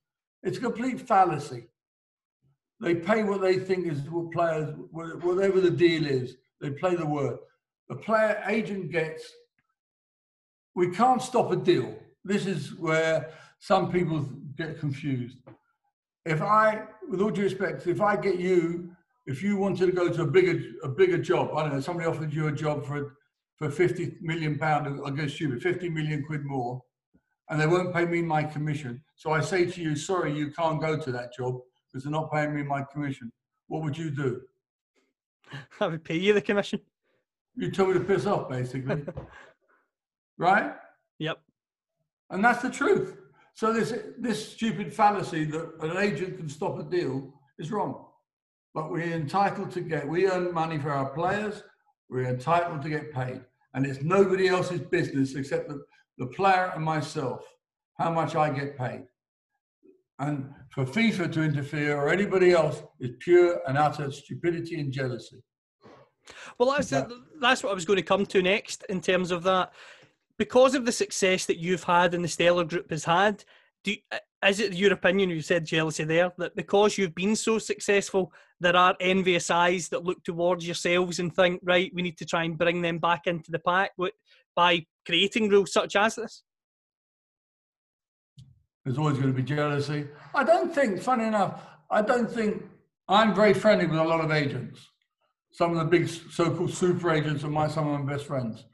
It's 0.44 0.58
a 0.58 0.62
complete 0.62 1.02
fallacy. 1.02 1.68
They 2.80 2.96
pay 2.96 3.24
what 3.24 3.42
they 3.42 3.58
think 3.58 3.88
is 3.88 4.02
what 4.10 4.32
players, 4.32 4.76
whatever 4.92 5.62
the 5.62 5.72
deal 5.72 6.06
is, 6.06 6.36
they 6.62 6.70
play 6.70 6.96
the 6.96 7.06
word. 7.06 7.38
The 7.90 7.96
player 7.96 8.44
agent 8.48 8.92
gets, 8.92 9.32
we 10.76 10.92
can't 10.92 11.22
stop 11.22 11.52
a 11.52 11.56
deal. 11.56 11.98
This 12.24 12.46
is 12.46 12.76
where 12.76 13.32
some 13.60 13.92
people 13.92 14.30
get 14.58 14.80
confused. 14.80 15.38
If 16.26 16.42
I, 16.42 16.84
with 17.10 17.22
all 17.22 17.32
due 17.32 17.44
respect, 17.44 17.88
if 17.88 18.02
I 18.02 18.16
get 18.16 18.38
you, 18.38 18.92
if 19.26 19.42
you 19.42 19.58
wanted 19.58 19.88
to 19.88 19.92
go 19.92 20.10
to 20.10 20.22
a 20.22 20.28
bigger, 20.28 20.62
a 20.84 20.90
bigger 20.90 21.18
job, 21.18 21.52
I 21.56 21.64
don't 21.64 21.74
know, 21.74 21.80
somebody 21.80 22.08
offered 22.08 22.34
you 22.34 22.48
a 22.48 22.52
job 22.52 22.86
for, 22.86 23.16
for 23.58 23.72
50 23.72 24.18
million 24.22 24.58
pound, 24.58 25.02
I 25.06 25.10
guess 25.12 25.34
stupid, 25.34 25.62
50 25.62 25.90
million 25.90 26.24
quid 26.26 26.46
more, 26.46 26.82
and 27.50 27.60
they 27.60 27.68
won't 27.68 27.94
pay 27.94 28.06
me 28.06 28.22
my 28.22 28.44
commission. 28.44 29.02
So 29.16 29.32
I 29.32 29.42
say 29.42 29.66
to 29.66 29.82
you, 29.82 29.96
sorry, 29.96 30.36
you 30.38 30.52
can't 30.52 30.82
go 30.82 30.98
to 30.98 31.12
that 31.12 31.34
job 31.34 31.60
because 31.88 32.04
they're 32.04 32.12
not 32.12 32.32
paying 32.32 32.54
me 32.54 32.64
my 32.64 32.84
commission. 32.92 33.32
What 33.68 33.84
would 33.84 33.98
you 33.98 34.10
do? 34.12 34.42
I 35.80 35.88
would 35.88 36.04
pay 36.04 36.18
you 36.18 36.34
the 36.34 36.42
commission. 36.42 36.80
You 37.56 37.72
tell 37.72 37.88
me 37.88 37.94
to 37.94 38.00
piss 38.00 38.26
off, 38.26 38.50
basically. 38.50 39.04
right? 40.38 40.74
Yep. 41.20 41.40
And 42.30 42.44
that's 42.44 42.62
the 42.62 42.70
truth. 42.70 43.18
So 43.54 43.74
this 43.74 43.92
this 44.20 44.52
stupid 44.52 44.94
fallacy 44.94 45.46
that 45.46 45.82
an 45.82 45.98
agent 45.98 46.38
can 46.38 46.48
stop 46.48 46.78
a 46.78 46.84
deal 46.84 47.34
is 47.58 47.72
wrong. 47.72 48.06
But 48.76 48.92
we're 48.92 49.14
entitled 49.14 49.72
to 49.72 49.82
get 49.82 50.08
we 50.08 50.28
earn 50.28 50.54
money 50.54 50.78
for 50.78 50.92
our 50.92 51.10
players, 51.10 51.64
we're 52.10 52.28
entitled 52.28 52.84
to 52.84 52.90
get 52.90 53.12
paid. 53.12 53.42
And 53.74 53.86
it's 53.86 54.04
nobody 54.04 54.48
else's 54.48 54.82
business 54.82 55.36
except 55.36 55.70
the, 55.70 55.84
the 56.18 56.28
player 56.28 56.72
and 56.76 56.84
myself 56.84 57.46
how 57.98 58.12
much 58.12 58.36
I 58.36 58.50
get 58.50 58.78
paid. 58.78 59.04
And 60.20 60.52
for 60.72 60.84
FIFA 60.86 61.32
to 61.34 61.44
interfere 61.44 61.96
or 61.98 62.10
anybody 62.10 62.52
else 62.52 62.82
is 63.00 63.12
pure 63.20 63.62
and 63.68 63.78
utter 63.78 64.12
stupidity 64.12 64.80
and 64.80 64.92
jealousy. 64.92 65.44
Well, 66.58 66.72
that's 66.72 66.92
Yeah. 66.92 67.08
that's 67.40 67.64
what 67.64 67.72
I 67.72 67.76
was 67.76 67.86
going 67.86 67.98
to 67.98 68.04
come 68.04 68.26
to 68.28 68.42
next 68.42 68.84
in 68.90 69.00
terms 69.02 69.32
of 69.32 69.44
that. 69.44 69.74
Because 70.38 70.76
of 70.76 70.86
the 70.86 70.92
success 70.92 71.46
that 71.46 71.58
you've 71.58 71.84
had 71.84 72.14
and 72.14 72.24
the 72.24 72.28
Stellar 72.28 72.64
Group 72.64 72.90
has 72.92 73.06
had, 73.06 73.44
do 73.84 73.92
you, 73.92 73.98
uh, 74.12 74.18
is 74.48 74.60
it 74.60 74.74
your 74.74 74.94
opinion? 74.94 75.30
You 75.30 75.42
said 75.42 75.66
jealousy 75.66 76.04
there 76.04 76.32
that 76.38 76.56
because 76.56 76.98
you've 76.98 77.16
been 77.16 77.36
so 77.36 77.60
successful, 77.60 78.32
there 78.60 78.76
are 78.76 78.96
envious 79.00 79.50
eyes 79.50 79.90
that 79.90 80.04
look 80.04 80.24
towards 80.24 80.66
yourselves 80.66 81.20
and 81.20 81.36
think, 81.36 81.62
right, 81.64 81.92
we 81.94 82.02
need 82.02 82.18
to 82.18 82.26
try 82.26 82.44
and 82.44 82.58
bring 82.58 82.82
them 82.82 83.00
back 83.00 83.28
into 83.28 83.52
the 83.52 83.60
pack 83.60 83.92
by 84.56 84.86
creating 85.06 85.50
rules 85.50 85.72
such 85.72 85.96
as 85.96 86.16
this. 86.16 86.44
There's 88.84 88.98
always 88.98 89.18
going 89.18 89.34
to 89.34 89.36
be 89.36 89.44
jealousy. 89.44 90.08
I 90.34 90.44
don't 90.44 90.74
think, 90.74 91.02
funny 91.02 91.26
enough, 91.26 91.62
I 91.92 92.02
don't 92.02 92.32
think 92.32 92.64
I'm 93.10 93.34
very 93.34 93.54
friendly 93.54 93.86
with 93.86 94.00
a 94.00 94.04
lot 94.04 94.22
of 94.22 94.32
agents. 94.32 94.80
Some 95.52 95.72
of 95.72 95.78
the 95.78 95.86
big 95.86 96.08
so-called 96.08 96.74
super 96.74 97.12
agents 97.12 97.44
are 97.44 97.50
my 97.50 97.68
some 97.68 97.88
of 97.88 98.00
my 98.02 98.14
best 98.14 98.26
friends. 98.26 98.66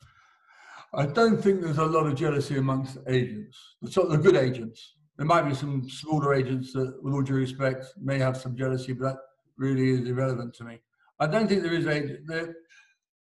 I 0.96 1.08
don't 1.08 1.42
think 1.42 1.62
there's 1.62 1.80
a 1.80 1.86
lot 1.86 2.06
of 2.06 2.16
jealousy 2.16 2.58
amongst 2.58 3.00
agents, 3.08 3.58
the 3.82 3.92
sort 3.92 4.08
of 4.08 4.12
the 4.12 4.32
good 4.32 4.36
agents. 4.40 4.96
There 5.18 5.26
might 5.26 5.48
be 5.48 5.56
some 5.56 5.90
smaller 5.90 6.36
agents 6.36 6.72
that, 6.74 6.94
with 7.02 7.14
all 7.14 7.24
due 7.24 7.36
respect, 7.36 7.86
may 8.00 8.20
have 8.20 8.38
some 8.38 8.56
jealousy, 8.56 8.94
but 8.94 9.06
that 9.06 9.18
really 9.58 9.90
is 9.90 10.08
irrelevant 10.08 10.54
to 10.56 10.64
me. 10.64 10.80
I 11.20 11.26
don't 11.28 11.48
think 11.48 11.64
there 11.64 11.74
is 11.74 11.88
agent 11.88 12.28
there, 12.28 12.56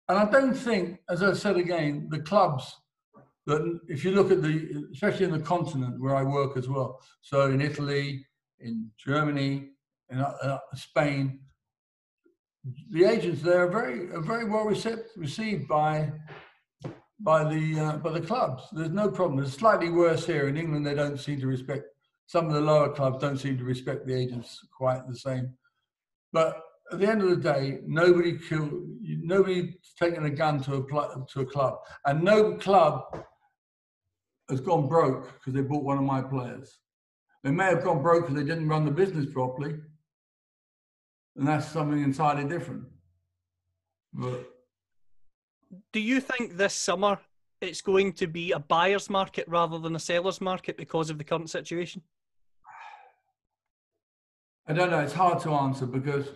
and 0.08 0.18
I 0.18 0.30
don't 0.30 0.54
think, 0.54 0.98
as 1.08 1.22
I 1.22 1.32
said 1.32 1.56
again, 1.56 2.08
the 2.10 2.20
clubs 2.20 2.74
that 3.46 3.80
if 3.88 4.04
you 4.04 4.10
look 4.10 4.30
at 4.30 4.42
the, 4.42 4.84
especially 4.92 5.26
in 5.26 5.32
the 5.32 5.38
continent 5.38 6.00
where 6.00 6.16
I 6.16 6.22
work 6.22 6.56
as 6.56 6.68
well, 6.68 7.00
so 7.22 7.50
in 7.50 7.62
Italy, 7.62 8.26
in 8.60 8.90
Germany, 8.98 9.70
in 10.10 10.20
uh, 10.20 10.58
Spain, 10.74 11.40
the 12.90 13.04
agents 13.04 13.42
there 13.42 13.64
are 13.64 13.70
very, 13.70 14.10
are 14.10 14.20
very 14.20 14.44
well 14.44 14.64
received 14.64 15.68
by 15.68 16.10
by 17.20 17.44
the 17.44 17.80
uh, 17.80 17.96
by 17.98 18.10
the 18.10 18.20
clubs. 18.20 18.64
There's 18.72 18.90
no 18.90 19.08
problem. 19.10 19.42
It's 19.42 19.54
slightly 19.54 19.90
worse 19.90 20.26
here 20.26 20.48
in 20.48 20.56
England. 20.56 20.86
They 20.86 20.94
don't 20.94 21.18
seem 21.18 21.40
to 21.40 21.46
respect. 21.46 21.84
Some 22.26 22.46
of 22.46 22.52
the 22.52 22.60
lower 22.60 22.92
clubs 22.92 23.18
don't 23.18 23.38
seem 23.38 23.58
to 23.58 23.64
respect 23.64 24.06
the 24.06 24.14
agents 24.14 24.66
quite 24.76 25.06
the 25.06 25.16
same. 25.16 25.54
But 26.32 26.60
at 26.92 26.98
the 26.98 27.08
end 27.08 27.22
of 27.22 27.30
the 27.30 27.36
day, 27.36 27.80
nobody 27.86 28.38
killed. 28.38 28.70
Nobody's 29.02 29.74
taken 30.00 30.24
a 30.24 30.30
gun 30.30 30.62
to 30.64 30.76
a 30.76 30.82
pl- 30.82 31.26
to 31.32 31.40
a 31.40 31.46
club, 31.46 31.78
and 32.06 32.22
no 32.22 32.54
club 32.54 33.04
has 34.50 34.60
gone 34.60 34.88
broke 34.88 35.32
because 35.34 35.54
they 35.54 35.62
bought 35.62 35.84
one 35.84 35.98
of 35.98 36.04
my 36.04 36.20
players. 36.20 36.78
They 37.42 37.50
may 37.50 37.66
have 37.66 37.84
gone 37.84 38.02
broke 38.02 38.22
because 38.22 38.36
they 38.36 38.48
didn't 38.48 38.68
run 38.68 38.84
the 38.84 38.90
business 38.90 39.26
properly, 39.32 39.76
and 41.36 41.46
that's 41.46 41.68
something 41.68 42.02
entirely 42.02 42.44
different. 42.44 42.84
But 44.12 44.53
Do 45.92 46.00
you 46.00 46.20
think 46.20 46.56
this 46.56 46.74
summer 46.74 47.18
it's 47.60 47.80
going 47.80 48.12
to 48.14 48.26
be 48.26 48.52
a 48.52 48.58
buyer's 48.58 49.08
market 49.08 49.46
rather 49.48 49.78
than 49.78 49.96
a 49.96 49.98
seller's 49.98 50.40
market 50.40 50.76
because 50.76 51.10
of 51.10 51.18
the 51.18 51.24
current 51.24 51.50
situation? 51.50 52.02
I 54.66 54.72
don't 54.72 54.90
know. 54.90 55.00
It's 55.00 55.12
hard 55.12 55.40
to 55.42 55.52
answer 55.54 55.86
because 55.86 56.26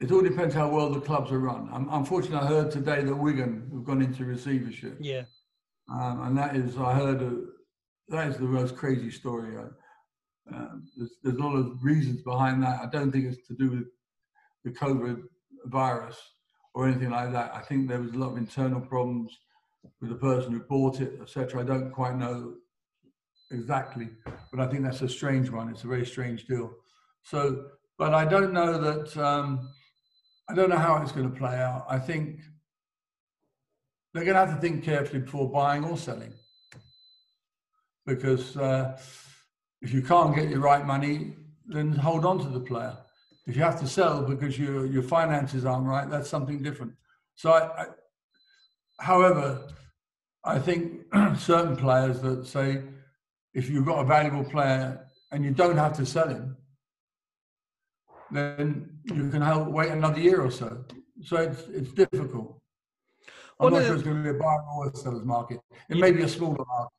it 0.00 0.10
all 0.12 0.22
depends 0.22 0.54
how 0.54 0.68
well 0.70 0.90
the 0.90 1.00
clubs 1.00 1.30
are 1.32 1.40
run. 1.40 1.68
I'm, 1.72 1.88
unfortunately, 1.90 2.38
I 2.38 2.48
heard 2.48 2.70
today 2.70 3.02
that 3.02 3.14
Wigan 3.14 3.68
have 3.72 3.84
gone 3.84 4.00
into 4.00 4.24
receivership, 4.24 4.96
Yeah. 5.00 5.24
um, 5.92 6.22
and 6.22 6.38
that 6.38 6.56
is 6.56 6.76
I 6.78 6.94
heard 6.94 7.20
a, 7.20 7.42
that 8.08 8.28
is 8.28 8.36
the 8.36 8.44
most 8.44 8.76
crazy 8.76 9.10
story. 9.10 9.56
Uh, 9.56 10.54
um, 10.54 10.84
there's, 10.96 11.12
there's 11.22 11.36
a 11.36 11.42
lot 11.42 11.56
of 11.56 11.82
reasons 11.82 12.22
behind 12.22 12.62
that. 12.62 12.80
I 12.80 12.86
don't 12.86 13.12
think 13.12 13.26
it's 13.26 13.46
to 13.48 13.54
do 13.54 13.70
with 13.70 13.86
the 14.64 14.70
COVID 14.70 15.22
virus 15.66 16.16
or 16.74 16.86
anything 16.86 17.10
like 17.10 17.32
that. 17.32 17.52
I 17.54 17.60
think 17.60 17.88
there 17.88 18.00
was 18.00 18.12
a 18.12 18.18
lot 18.18 18.32
of 18.32 18.36
internal 18.36 18.80
problems 18.80 19.36
with 20.00 20.10
the 20.10 20.16
person 20.16 20.52
who 20.52 20.60
bought 20.60 21.00
it, 21.00 21.18
etc. 21.20 21.60
I 21.60 21.64
don't 21.64 21.90
quite 21.90 22.16
know 22.16 22.54
exactly, 23.50 24.08
but 24.50 24.60
I 24.60 24.66
think 24.66 24.84
that's 24.84 25.02
a 25.02 25.08
strange 25.08 25.50
one. 25.50 25.68
It's 25.68 25.84
a 25.84 25.88
very 25.88 26.06
strange 26.06 26.46
deal. 26.46 26.70
So, 27.22 27.66
but 27.98 28.14
I 28.14 28.24
don't 28.24 28.52
know 28.52 28.78
that. 28.78 29.16
Um, 29.16 29.68
I 30.48 30.54
don't 30.54 30.68
know 30.68 30.78
how 30.78 31.00
it's 31.00 31.12
going 31.12 31.30
to 31.30 31.38
play 31.38 31.56
out. 31.56 31.86
I 31.88 31.98
think 31.98 32.40
they're 34.12 34.24
going 34.24 34.34
to 34.34 34.46
have 34.46 34.54
to 34.54 34.60
think 34.60 34.82
carefully 34.82 35.20
before 35.20 35.48
buying 35.48 35.84
or 35.84 35.96
selling, 35.96 36.32
because 38.04 38.56
uh, 38.56 38.98
if 39.82 39.92
you 39.92 40.02
can't 40.02 40.34
get 40.34 40.48
your 40.48 40.60
right 40.60 40.84
money, 40.84 41.34
then 41.66 41.92
hold 41.92 42.24
on 42.24 42.38
to 42.40 42.48
the 42.48 42.60
player. 42.60 42.96
If 43.46 43.56
you 43.56 43.62
have 43.62 43.80
to 43.80 43.86
sell 43.86 44.22
because 44.22 44.58
your 44.58 44.86
your 44.86 45.02
finances 45.02 45.64
aren't 45.64 45.86
right, 45.86 46.08
that's 46.08 46.28
something 46.28 46.62
different. 46.62 46.92
So, 47.34 47.52
I, 47.52 47.82
I, 47.82 47.86
however, 49.00 49.66
I 50.44 50.58
think 50.58 51.02
certain 51.38 51.76
players 51.76 52.20
that 52.20 52.46
say 52.46 52.82
if 53.54 53.68
you've 53.68 53.86
got 53.86 53.98
a 54.00 54.04
valuable 54.04 54.44
player 54.44 55.06
and 55.32 55.44
you 55.44 55.50
don't 55.50 55.76
have 55.76 55.94
to 55.94 56.06
sell 56.06 56.28
him, 56.28 56.56
then 58.30 58.88
you 59.04 59.28
can 59.30 59.42
help 59.42 59.68
wait 59.68 59.90
another 59.90 60.20
year 60.20 60.40
or 60.42 60.50
so. 60.50 60.84
So 61.22 61.36
it's 61.36 61.62
it's 61.68 61.92
difficult. 61.92 62.58
I'm 63.58 63.64
One 63.64 63.72
not 63.74 63.82
sure 63.82 63.88
the- 63.88 63.94
it's 63.94 64.02
going 64.02 64.22
to 64.24 64.32
be 64.32 64.36
a 64.36 64.40
buyer 64.40 64.60
or 64.76 64.88
a 64.88 64.96
seller's 64.96 65.24
market. 65.24 65.60
It 65.88 65.96
may 65.96 66.12
be 66.12 66.22
a 66.22 66.28
smaller 66.28 66.64
market. 66.66 66.92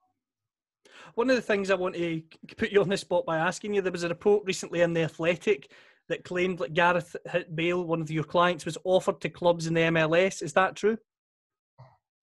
One 1.16 1.30
of 1.30 1.36
the 1.36 1.42
things 1.42 1.70
I 1.70 1.76
want 1.76 1.96
to 1.96 2.22
put 2.58 2.72
you 2.72 2.82
on 2.82 2.90
the 2.90 2.98
spot 2.98 3.26
by 3.26 3.38
asking 3.38 3.74
you, 3.74 3.82
there 3.82 3.92
was 3.92 4.04
a 4.04 4.10
report 4.10 4.44
recently 4.46 4.82
in 4.82 4.94
The 4.94 5.02
Athletic 5.04 5.72
that 6.12 6.26
claimed 6.26 6.60
that 6.60 6.74
Gareth 6.74 7.16
Bale, 7.56 7.84
one 7.84 8.02
of 8.02 8.12
your 8.12 8.26
clients, 8.26 8.66
was 8.66 8.78
offered 8.84 9.22
to 9.22 9.30
clubs 9.30 9.66
in 9.66 9.74
the 9.74 9.82
MLS. 9.82 10.44
Is 10.44 10.54
that 10.54 10.76
true? 10.76 10.98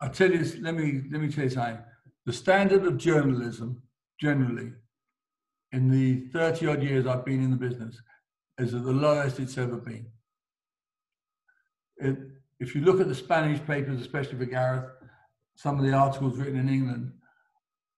I 0.01 0.09
tell 0.09 0.31
you, 0.31 0.45
let 0.61 0.75
me 0.75 1.03
let 1.11 1.21
me 1.21 1.33
tell 1.33 1.45
you 1.45 1.51
something. 1.51 1.79
The 2.27 2.33
standard 2.33 2.85
of 2.85 2.99
journalism, 2.99 3.83
generally, 4.21 4.73
in 5.73 5.91
the 5.91 6.29
thirty 6.29 6.67
odd 6.67 6.83
years 6.83 7.07
I've 7.07 7.25
been 7.25 7.43
in 7.43 7.51
the 7.51 7.57
business, 7.57 8.01
is 8.59 8.75
at 8.75 8.85
the 8.85 8.93
lowest 8.93 9.41
it's 9.41 9.57
ever 9.59 9.77
been. 9.77 10.07
It, 11.97 12.19
if 12.61 12.75
you 12.75 12.83
look 12.83 13.01
at 13.01 13.09
the 13.09 13.15
Spanish 13.15 13.65
papers, 13.67 14.01
especially 14.01 14.39
for 14.39 14.45
Gareth, 14.45 14.91
some 15.57 15.79
of 15.79 15.85
the 15.85 15.93
articles 15.93 16.37
written 16.37 16.59
in 16.59 16.69
England 16.69 17.13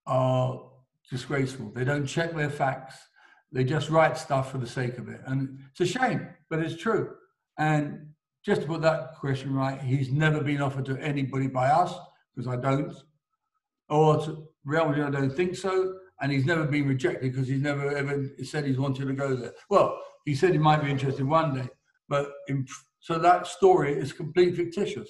are 0.06 0.62
disgraceful. 1.10 1.72
They 1.74 1.84
don't 1.84 2.06
check 2.06 2.34
their 2.34 2.50
facts. 2.50 2.96
They 3.52 3.64
just 3.64 3.90
write 3.90 4.16
stuff 4.16 4.52
for 4.52 4.58
the 4.58 4.66
sake 4.66 4.98
of 4.98 5.08
it, 5.08 5.20
and 5.26 5.58
it's 5.70 5.80
a 5.80 5.86
shame, 5.86 6.28
but 6.48 6.60
it's 6.60 6.80
true. 6.80 7.14
And 7.58 8.06
just 8.44 8.62
to 8.62 8.66
put 8.66 8.80
that 8.82 9.16
question 9.16 9.52
right, 9.52 9.80
he's 9.80 10.10
never 10.10 10.42
been 10.42 10.62
offered 10.62 10.84
to 10.86 10.96
anybody 10.98 11.48
by 11.48 11.68
us 11.68 11.94
because 12.34 12.46
I 12.48 12.56
don't, 12.56 12.94
or 13.88 14.24
to 14.24 14.48
Real 14.64 14.88
Madrid, 14.88 15.06
I 15.06 15.10
don't 15.10 15.34
think 15.34 15.56
so. 15.56 15.96
And 16.22 16.30
he's 16.30 16.44
never 16.44 16.66
been 16.66 16.86
rejected 16.86 17.32
because 17.32 17.48
he's 17.48 17.62
never 17.62 17.96
ever 17.96 18.26
said 18.44 18.66
he's 18.66 18.78
wanted 18.78 19.08
to 19.08 19.14
go 19.14 19.34
there. 19.34 19.52
Well, 19.70 19.98
he 20.26 20.34
said 20.34 20.52
he 20.52 20.58
might 20.58 20.84
be 20.84 20.90
interested 20.90 21.24
one 21.24 21.54
day, 21.54 21.68
but 22.08 22.30
in, 22.48 22.66
so 23.00 23.18
that 23.18 23.46
story 23.46 23.94
is 23.94 24.12
completely 24.12 24.54
fictitious 24.54 25.08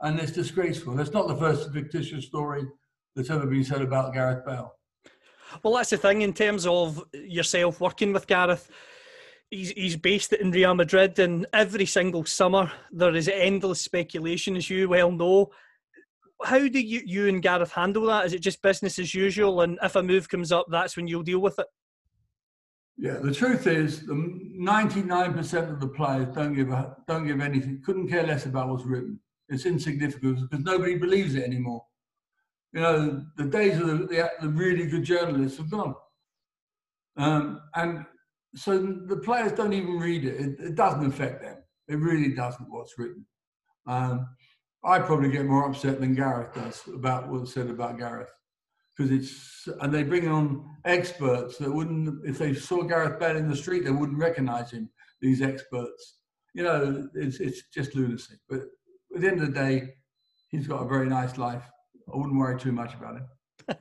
and 0.00 0.20
it's 0.20 0.32
disgraceful. 0.32 0.98
It's 1.00 1.12
not 1.12 1.26
the 1.26 1.36
first 1.36 1.72
fictitious 1.72 2.26
story 2.26 2.64
that's 3.16 3.30
ever 3.30 3.46
been 3.46 3.64
said 3.64 3.82
about 3.82 4.14
Gareth 4.14 4.44
Bale. 4.46 4.72
Well, 5.62 5.74
that's 5.74 5.90
the 5.90 5.96
thing 5.96 6.22
in 6.22 6.32
terms 6.32 6.66
of 6.66 7.02
yourself 7.12 7.80
working 7.80 8.12
with 8.12 8.26
Gareth. 8.26 8.70
He's, 9.50 9.70
he's 9.70 9.96
based 9.96 10.32
in 10.32 10.50
Real 10.50 10.74
Madrid, 10.74 11.18
and 11.18 11.46
every 11.52 11.86
single 11.86 12.24
summer 12.24 12.72
there 12.90 13.14
is 13.14 13.28
endless 13.28 13.82
speculation, 13.82 14.56
as 14.56 14.70
you 14.70 14.88
well 14.88 15.10
know. 15.10 15.50
How 16.42 16.66
do 16.66 16.80
you, 16.80 17.02
you 17.04 17.28
and 17.28 17.42
Gareth 17.42 17.72
handle 17.72 18.06
that? 18.06 18.26
Is 18.26 18.32
it 18.32 18.40
just 18.40 18.62
business 18.62 18.98
as 18.98 19.14
usual? 19.14 19.60
And 19.60 19.78
if 19.82 19.94
a 19.94 20.02
move 20.02 20.28
comes 20.28 20.52
up, 20.52 20.66
that's 20.70 20.96
when 20.96 21.06
you'll 21.06 21.22
deal 21.22 21.40
with 21.40 21.58
it? 21.58 21.66
Yeah, 22.96 23.18
the 23.18 23.34
truth 23.34 23.66
is, 23.66 24.06
the 24.06 24.14
99% 24.14 25.70
of 25.70 25.80
the 25.80 25.88
players 25.88 26.34
don't 26.34 26.54
give 26.54 26.70
a, 26.70 26.96
don't 27.08 27.26
give 27.26 27.40
anything, 27.40 27.82
couldn't 27.84 28.08
care 28.08 28.26
less 28.26 28.46
about 28.46 28.68
what's 28.68 28.84
written. 28.84 29.18
It's 29.48 29.66
insignificant 29.66 30.50
because 30.50 30.64
nobody 30.64 30.96
believes 30.96 31.34
it 31.34 31.44
anymore. 31.44 31.84
You 32.72 32.80
know, 32.80 33.24
the 33.36 33.44
days 33.44 33.78
of 33.78 33.86
the, 33.86 33.94
the, 34.06 34.30
the 34.40 34.48
really 34.48 34.86
good 34.86 35.04
journalists 35.04 35.58
have 35.58 35.70
gone. 35.70 35.94
Um, 37.16 37.60
and 37.74 38.06
so 38.54 38.78
the 38.78 39.16
players 39.16 39.52
don't 39.52 39.72
even 39.72 39.98
read 39.98 40.24
it. 40.24 40.40
it. 40.40 40.60
It 40.60 40.74
doesn't 40.74 41.06
affect 41.06 41.42
them. 41.42 41.56
It 41.88 41.96
really 41.96 42.34
doesn't 42.34 42.70
what's 42.70 42.98
written. 42.98 43.26
Um, 43.86 44.26
I 44.84 44.98
probably 44.98 45.30
get 45.30 45.44
more 45.44 45.68
upset 45.68 46.00
than 46.00 46.14
Gareth 46.14 46.54
does 46.54 46.82
about 46.92 47.28
what's 47.28 47.52
said 47.52 47.68
about 47.68 47.98
Gareth 47.98 48.32
because 48.96 49.10
it's 49.12 49.68
and 49.80 49.92
they 49.92 50.02
bring 50.02 50.28
on 50.28 50.64
experts 50.84 51.56
that 51.58 51.72
wouldn't 51.72 52.26
if 52.26 52.38
they 52.38 52.54
saw 52.54 52.82
Gareth 52.82 53.18
Bale 53.18 53.36
in 53.36 53.48
the 53.48 53.56
street 53.56 53.84
they 53.84 53.90
wouldn't 53.90 54.18
recognise 54.18 54.70
him. 54.70 54.90
These 55.20 55.40
experts, 55.40 56.18
you 56.54 56.62
know, 56.62 57.08
it's 57.14 57.38
it's 57.38 57.62
just 57.72 57.94
lunacy. 57.94 58.34
But 58.48 58.62
at 59.14 59.20
the 59.20 59.28
end 59.28 59.40
of 59.40 59.46
the 59.46 59.52
day, 59.52 59.94
he's 60.50 60.66
got 60.66 60.82
a 60.82 60.88
very 60.88 61.08
nice 61.08 61.38
life. 61.38 61.64
I 62.12 62.16
wouldn't 62.16 62.38
worry 62.38 62.58
too 62.58 62.72
much 62.72 62.94
about 62.94 63.16
it. 63.16 63.22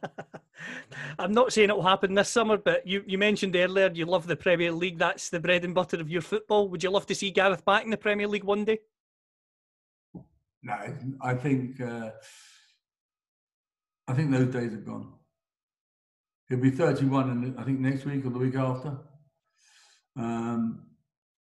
I'm 1.20 1.34
not 1.34 1.54
saying 1.54 1.70
it 1.70 1.76
will 1.76 1.84
happen 1.84 2.14
this 2.14 2.30
summer, 2.30 2.58
but 2.58 2.86
you, 2.86 3.04
you 3.08 3.18
mentioned 3.18 3.56
earlier 3.56 3.90
you 3.94 4.06
love 4.06 4.28
the 4.28 4.36
Premier 4.36 4.72
League. 4.72 4.98
That's 4.98 5.30
the 5.30 5.40
bread 5.40 5.64
and 5.64 5.74
butter 5.74 5.98
of 5.98 6.10
your 6.10 6.22
football. 6.22 6.70
Would 6.70 6.84
you 6.84 6.92
love 6.92 7.06
to 7.08 7.16
see 7.16 7.32
Gareth 7.32 7.66
back 7.66 7.84
in 7.84 7.90
the 7.90 7.98
Premier 7.98 8.28
League 8.28 8.44
one 8.44 8.66
day? 8.66 8.80
No, 10.64 10.76
I 11.22 11.34
think 11.34 11.82
uh, 11.82 12.12
I 14.08 14.14
think 14.14 14.32
those 14.32 14.54
days 14.54 14.74
are 14.74 14.78
gone. 14.78 15.14
He'll 16.50 16.60
be 16.60 16.70
31, 16.70 17.30
and 17.30 17.60
I 17.60 17.64
think 17.64 17.80
next 17.80 18.06
week 18.06 18.26
or 18.26 18.30
the 18.30 18.38
week 18.38 18.56
after. 18.56 18.98
Um, 20.18 20.84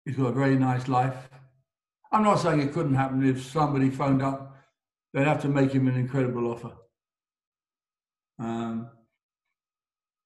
he's 0.05 0.15
got 0.15 0.27
a 0.27 0.31
very 0.31 0.55
nice 0.55 0.87
life. 0.87 1.29
I'm 2.11 2.23
not 2.23 2.39
saying 2.39 2.61
it 2.61 2.73
couldn't 2.73 2.95
happen 2.95 3.27
if 3.27 3.43
somebody 3.43 3.89
phoned 3.89 4.21
up. 4.21 4.54
They'd 5.15 5.27
have 5.27 5.41
to 5.43 5.47
make 5.47 5.71
him 5.71 5.87
an 5.87 5.95
incredible 5.95 6.51
offer. 6.51 6.73
Um, 8.37 8.89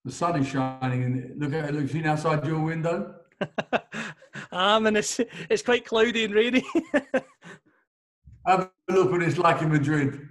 the 0.03 0.11
sun 0.11 0.41
is 0.41 0.47
shining, 0.47 1.03
and 1.03 1.39
look 1.39 1.53
at 1.53 1.69
it. 1.69 1.75
Look, 1.75 1.89
seen 1.89 2.07
outside 2.07 2.43
your 2.43 2.59
window. 2.59 3.13
um, 4.51 4.87
and 4.87 4.97
it's 4.97 5.19
it's 5.47 5.61
quite 5.61 5.85
cloudy 5.85 6.23
and 6.25 6.33
rainy. 6.33 6.65
Have 8.47 8.71
a 8.89 8.93
look 8.93 9.11
what 9.11 9.21
it's 9.21 9.37
like 9.37 9.61
in 9.61 9.71
Madrid. 9.71 10.27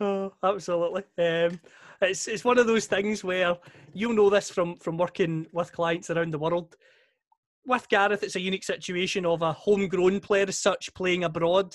oh, 0.00 0.34
absolutely. 0.42 1.04
Um, 1.16 1.58
it's 2.02 2.28
it's 2.28 2.44
one 2.44 2.58
of 2.58 2.66
those 2.66 2.84
things 2.84 3.24
where 3.24 3.56
you'll 3.94 4.12
know 4.12 4.28
this 4.28 4.50
from 4.50 4.76
from 4.76 4.98
working 4.98 5.46
with 5.52 5.72
clients 5.72 6.10
around 6.10 6.34
the 6.34 6.38
world. 6.38 6.76
With 7.64 7.88
Gareth, 7.88 8.22
it's 8.22 8.36
a 8.36 8.40
unique 8.40 8.64
situation 8.64 9.24
of 9.24 9.40
a 9.40 9.54
homegrown 9.54 10.20
player 10.20 10.44
as 10.46 10.58
such 10.58 10.92
playing 10.92 11.24
abroad. 11.24 11.74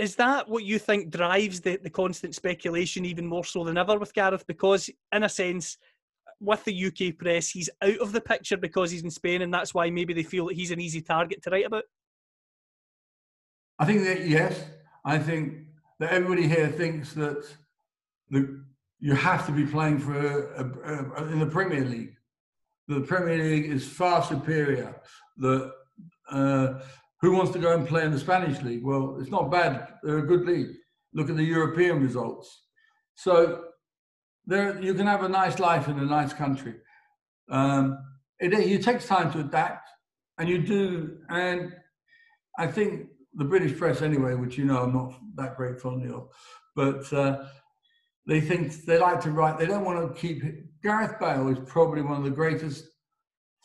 Is 0.00 0.16
that 0.16 0.48
what 0.48 0.64
you 0.64 0.78
think 0.78 1.10
drives 1.10 1.60
the, 1.60 1.76
the 1.76 1.90
constant 1.90 2.34
speculation 2.34 3.04
even 3.04 3.26
more 3.26 3.44
so 3.44 3.64
than 3.64 3.76
ever 3.76 3.98
with 3.98 4.14
Gareth? 4.14 4.46
Because 4.46 4.88
in 5.12 5.24
a 5.24 5.28
sense, 5.28 5.76
with 6.40 6.64
the 6.64 6.86
UK 6.86 7.18
press, 7.18 7.50
he's 7.50 7.68
out 7.82 7.98
of 7.98 8.12
the 8.12 8.20
picture 8.22 8.56
because 8.56 8.90
he's 8.90 9.04
in 9.04 9.10
Spain, 9.10 9.42
and 9.42 9.52
that's 9.52 9.74
why 9.74 9.90
maybe 9.90 10.14
they 10.14 10.22
feel 10.22 10.46
that 10.46 10.56
he's 10.56 10.70
an 10.70 10.80
easy 10.80 11.02
target 11.02 11.42
to 11.42 11.50
write 11.50 11.66
about. 11.66 11.84
I 13.78 13.84
think 13.84 14.04
that 14.04 14.26
yes, 14.26 14.64
I 15.04 15.18
think 15.18 15.66
that 15.98 16.12
everybody 16.12 16.48
here 16.48 16.68
thinks 16.68 17.12
that 17.12 17.44
the, 18.30 18.64
you 19.00 19.14
have 19.14 19.44
to 19.44 19.52
be 19.52 19.66
playing 19.66 19.98
for 19.98 20.16
a, 20.16 20.64
a, 20.64 21.24
a, 21.24 21.30
in 21.30 21.40
the 21.40 21.46
Premier 21.46 21.84
League. 21.84 22.16
The 22.88 23.02
Premier 23.02 23.36
League 23.36 23.66
is 23.66 23.86
far 23.86 24.24
superior. 24.24 24.98
The 25.36 25.74
uh, 26.30 26.80
who 27.20 27.32
wants 27.32 27.52
to 27.52 27.58
go 27.58 27.74
and 27.74 27.86
play 27.86 28.04
in 28.04 28.12
the 28.12 28.18
Spanish 28.18 28.62
league? 28.62 28.84
Well, 28.84 29.18
it's 29.20 29.30
not 29.30 29.50
bad. 29.50 29.88
They're 30.02 30.18
a 30.18 30.26
good 30.26 30.46
league. 30.46 30.70
Look 31.12 31.28
at 31.28 31.36
the 31.36 31.44
European 31.44 32.00
results. 32.02 32.64
So 33.14 33.64
there, 34.46 34.80
you 34.80 34.94
can 34.94 35.06
have 35.06 35.22
a 35.22 35.28
nice 35.28 35.58
life 35.58 35.88
in 35.88 35.98
a 35.98 36.04
nice 36.04 36.32
country. 36.32 36.74
Um, 37.50 37.98
it, 38.38 38.52
it 38.52 38.82
takes 38.82 39.06
time 39.06 39.30
to 39.32 39.40
adapt, 39.40 39.88
and 40.38 40.48
you 40.48 40.58
do. 40.58 41.18
And 41.28 41.72
I 42.58 42.66
think 42.66 43.08
the 43.34 43.44
British 43.44 43.76
press, 43.76 44.02
anyway, 44.02 44.34
which 44.34 44.56
you 44.56 44.64
know 44.64 44.82
I'm 44.82 44.94
not 44.94 45.12
that 45.36 45.56
great 45.56 45.80
fondly 45.80 46.10
of, 46.10 46.28
but 46.74 47.12
uh, 47.12 47.44
they 48.26 48.40
think 48.40 48.84
they 48.86 48.98
like 48.98 49.20
to 49.22 49.30
write. 49.30 49.58
They 49.58 49.66
don't 49.66 49.84
want 49.84 50.14
to 50.14 50.20
keep. 50.20 50.42
Gareth 50.82 51.18
Bale 51.20 51.48
is 51.48 51.58
probably 51.66 52.00
one 52.00 52.16
of 52.16 52.24
the 52.24 52.30
greatest 52.30 52.86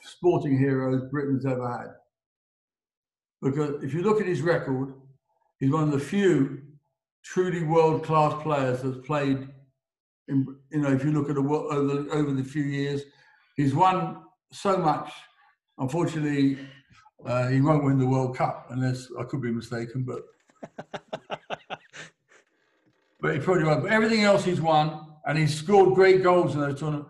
sporting 0.04 0.58
heroes 0.58 1.10
Britain's 1.10 1.46
ever 1.46 1.72
had. 1.72 1.88
Because 3.42 3.84
if 3.84 3.94
you 3.94 4.02
look 4.02 4.20
at 4.20 4.28
his 4.28 4.42
record, 4.42 4.94
he's 5.60 5.72
one 5.72 5.84
of 5.84 5.92
the 5.92 6.00
few 6.00 6.62
truly 7.24 7.64
world-class 7.64 8.42
players 8.44 8.82
that's 8.82 9.06
played. 9.06 9.48
In, 10.28 10.46
you 10.72 10.80
know, 10.80 10.92
if 10.92 11.04
you 11.04 11.12
look 11.12 11.30
at 11.30 11.36
the, 11.36 11.42
over 11.42 12.12
over 12.12 12.32
the 12.32 12.44
few 12.44 12.64
years, 12.64 13.04
he's 13.56 13.76
won 13.76 14.24
so 14.52 14.78
much. 14.78 15.12
Unfortunately, 15.78 16.58
uh, 17.26 17.48
he 17.48 17.62
won't 17.62 17.84
win 17.84 18.00
the 18.00 18.08
World 18.08 18.36
Cup 18.36 18.68
unless 18.70 19.08
I 19.20 19.24
could 19.24 19.42
be 19.42 19.52
mistaken, 19.52 20.04
but 20.04 20.22
but 23.22 23.34
he 23.34 23.40
probably 23.40 23.66
won't. 23.66 23.84
But 23.84 23.92
everything 23.92 24.24
else 24.24 24.44
he's 24.44 24.62
won, 24.62 25.06
and 25.26 25.38
he's 25.38 25.54
scored 25.54 25.96
great 25.96 26.24
goals 26.24 26.56
in 26.56 26.62
those 26.62 26.80
tournaments. 26.80 27.10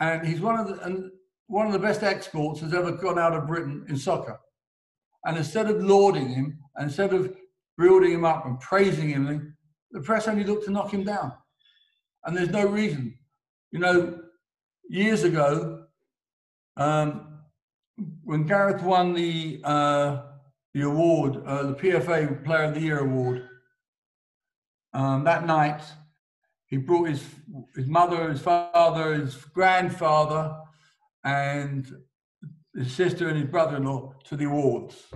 And 0.00 0.26
he's 0.26 0.40
one 0.40 0.58
of 0.58 0.68
the 0.68 0.84
and 0.84 1.10
one 1.46 1.66
of 1.66 1.72
the 1.72 1.78
best 1.78 2.02
exports 2.02 2.60
has 2.60 2.74
ever 2.74 2.92
gone 2.92 3.18
out 3.18 3.34
of 3.34 3.46
Britain 3.46 3.84
in 3.88 3.96
soccer. 3.96 4.38
And 5.24 5.36
instead 5.36 5.70
of 5.70 5.82
lauding 5.82 6.28
him, 6.28 6.58
instead 6.78 7.12
of 7.12 7.34
building 7.78 8.12
him 8.12 8.24
up 8.24 8.46
and 8.46 8.58
praising 8.60 9.08
him, 9.08 9.56
the 9.90 10.00
press 10.00 10.28
only 10.28 10.44
looked 10.44 10.64
to 10.64 10.70
knock 10.70 10.92
him 10.92 11.04
down. 11.04 11.32
And 12.24 12.36
there's 12.36 12.50
no 12.50 12.66
reason. 12.66 13.18
You 13.70 13.78
know, 13.78 14.20
years 14.88 15.24
ago, 15.24 15.84
um, 16.76 17.38
when 18.24 18.46
Gareth 18.46 18.82
won 18.82 19.14
the 19.14 19.60
uh, 19.64 20.22
the 20.74 20.82
award, 20.82 21.42
uh, 21.46 21.64
the 21.64 21.74
PFA 21.74 22.44
Player 22.44 22.64
of 22.64 22.74
the 22.74 22.80
Year 22.80 23.00
award, 23.00 23.48
um, 24.94 25.24
that 25.24 25.46
night 25.46 25.82
he 26.66 26.78
brought 26.78 27.08
his 27.08 27.24
his 27.74 27.86
mother, 27.86 28.30
his 28.30 28.40
father, 28.40 29.14
his 29.14 29.34
grandfather, 29.36 30.56
and 31.24 31.86
his 32.74 32.92
sister 32.92 33.28
and 33.28 33.38
his 33.38 33.48
brother-in-law 33.48 34.14
to 34.24 34.36
the 34.36 34.44
awards 34.44 35.06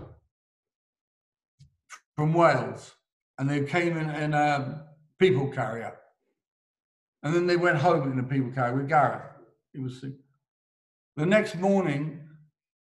from 2.14 2.32
Wales, 2.32 2.94
and 3.38 3.48
they 3.48 3.64
came 3.64 3.96
in 3.96 4.10
in 4.10 4.34
a 4.34 4.86
people 5.18 5.48
carrier, 5.48 5.96
and 7.22 7.34
then 7.34 7.46
they 7.46 7.56
went 7.56 7.78
home 7.78 8.10
in 8.10 8.18
a 8.18 8.22
people 8.22 8.50
carrier 8.52 8.76
with 8.76 8.88
Gareth. 8.88 9.22
He 9.72 9.80
was 9.80 10.00
sick. 10.00 10.12
The 11.16 11.26
next 11.26 11.56
morning, 11.56 12.20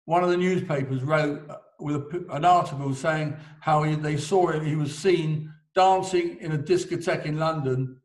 one 0.05 0.23
of 0.23 0.29
the 0.29 0.37
newspapers 0.37 1.03
wrote 1.03 1.49
uh, 1.49 1.57
with 1.79 1.95
a, 1.95 2.25
an 2.31 2.45
article 2.45 2.93
saying 2.93 3.35
how 3.59 3.83
he, 3.83 3.95
they 3.95 4.17
saw 4.17 4.47
him. 4.47 4.65
He 4.65 4.75
was 4.75 4.97
seen 4.97 5.53
dancing 5.75 6.37
in 6.39 6.51
a 6.51 6.57
discotheque 6.57 7.25
in 7.25 7.37
London 7.37 7.97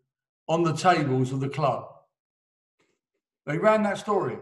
on 0.49 0.63
the 0.63 0.73
tables 0.73 1.33
of 1.33 1.41
the 1.41 1.49
club. 1.49 1.87
They 3.47 3.59
ran 3.59 3.83
that 3.85 3.99
story. 3.99 4.39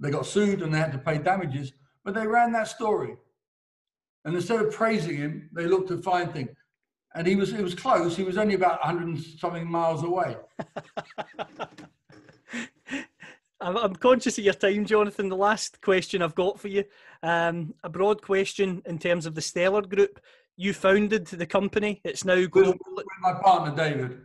They 0.00 0.10
got 0.10 0.26
sued 0.26 0.62
and 0.62 0.72
they 0.72 0.78
had 0.78 0.92
to 0.92 0.98
pay 0.98 1.18
damages, 1.18 1.72
but 2.04 2.14
they 2.14 2.26
ran 2.26 2.52
that 2.52 2.68
story. 2.68 3.16
And 4.24 4.34
instead 4.34 4.60
of 4.60 4.72
praising 4.72 5.16
him, 5.16 5.50
they 5.52 5.66
looked 5.66 5.88
to 5.88 5.98
find 6.02 6.32
things. 6.32 6.50
And 7.14 7.26
he 7.26 7.34
was 7.36 7.52
it 7.52 7.62
was 7.62 7.74
close. 7.74 8.16
He 8.16 8.22
was 8.22 8.36
only 8.36 8.54
about 8.54 8.84
100 8.84 9.18
something 9.38 9.68
miles 9.68 10.04
away. 10.04 10.36
I'm, 13.60 13.76
I'm 13.76 13.96
conscious 13.96 14.38
of 14.38 14.44
your 14.44 14.54
time, 14.54 14.84
Jonathan. 14.84 15.28
The 15.28 15.36
last 15.36 15.80
question 15.80 16.22
I've 16.22 16.34
got 16.34 16.60
for 16.60 16.68
you, 16.68 16.84
um, 17.22 17.74
a 17.82 17.88
broad 17.88 18.22
question 18.22 18.82
in 18.86 18.98
terms 18.98 19.26
of 19.26 19.34
the 19.34 19.40
Stellar 19.40 19.82
Group. 19.82 20.20
You 20.56 20.72
founded 20.74 21.26
the 21.26 21.46
company. 21.46 22.00
It's 22.04 22.24
now 22.24 22.44
global. 22.46 22.78
With 22.94 23.06
my 23.20 23.34
partner 23.34 23.74
David. 23.74 24.20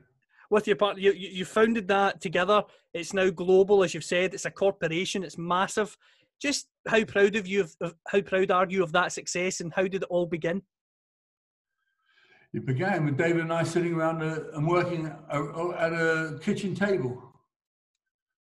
With 0.53 0.67
your 0.67 0.75
partner, 0.75 1.01
you, 1.01 1.13
you 1.13 1.45
founded 1.45 1.87
that 1.87 2.21
together. 2.21 2.61
It's 2.93 3.11
now 3.11 3.31
global, 3.31 3.83
as 3.83 3.95
you've 3.95 4.03
said. 4.03 4.35
It's 4.35 4.45
a 4.45 4.51
corporation. 4.51 5.23
It's 5.23 5.35
massive. 5.35 5.97
Just 6.39 6.67
how 6.87 7.03
proud 7.05 7.35
of 7.35 7.47
you 7.47 7.61
of, 7.61 7.75
of 7.81 7.95
how 8.07 8.21
proud 8.21 8.51
are 8.51 8.67
you 8.69 8.83
of 8.83 8.91
that 8.91 9.11
success, 9.11 9.61
and 9.61 9.73
how 9.73 9.81
did 9.87 10.03
it 10.03 10.09
all 10.11 10.27
begin? 10.27 10.61
It 12.53 12.67
began 12.67 13.03
with 13.03 13.17
David 13.17 13.41
and 13.41 13.51
I 13.51 13.63
sitting 13.63 13.95
around 13.95 14.21
a, 14.21 14.51
and 14.53 14.67
working 14.67 15.07
at 15.07 15.93
a 15.93 16.37
kitchen 16.39 16.75
table 16.75 17.33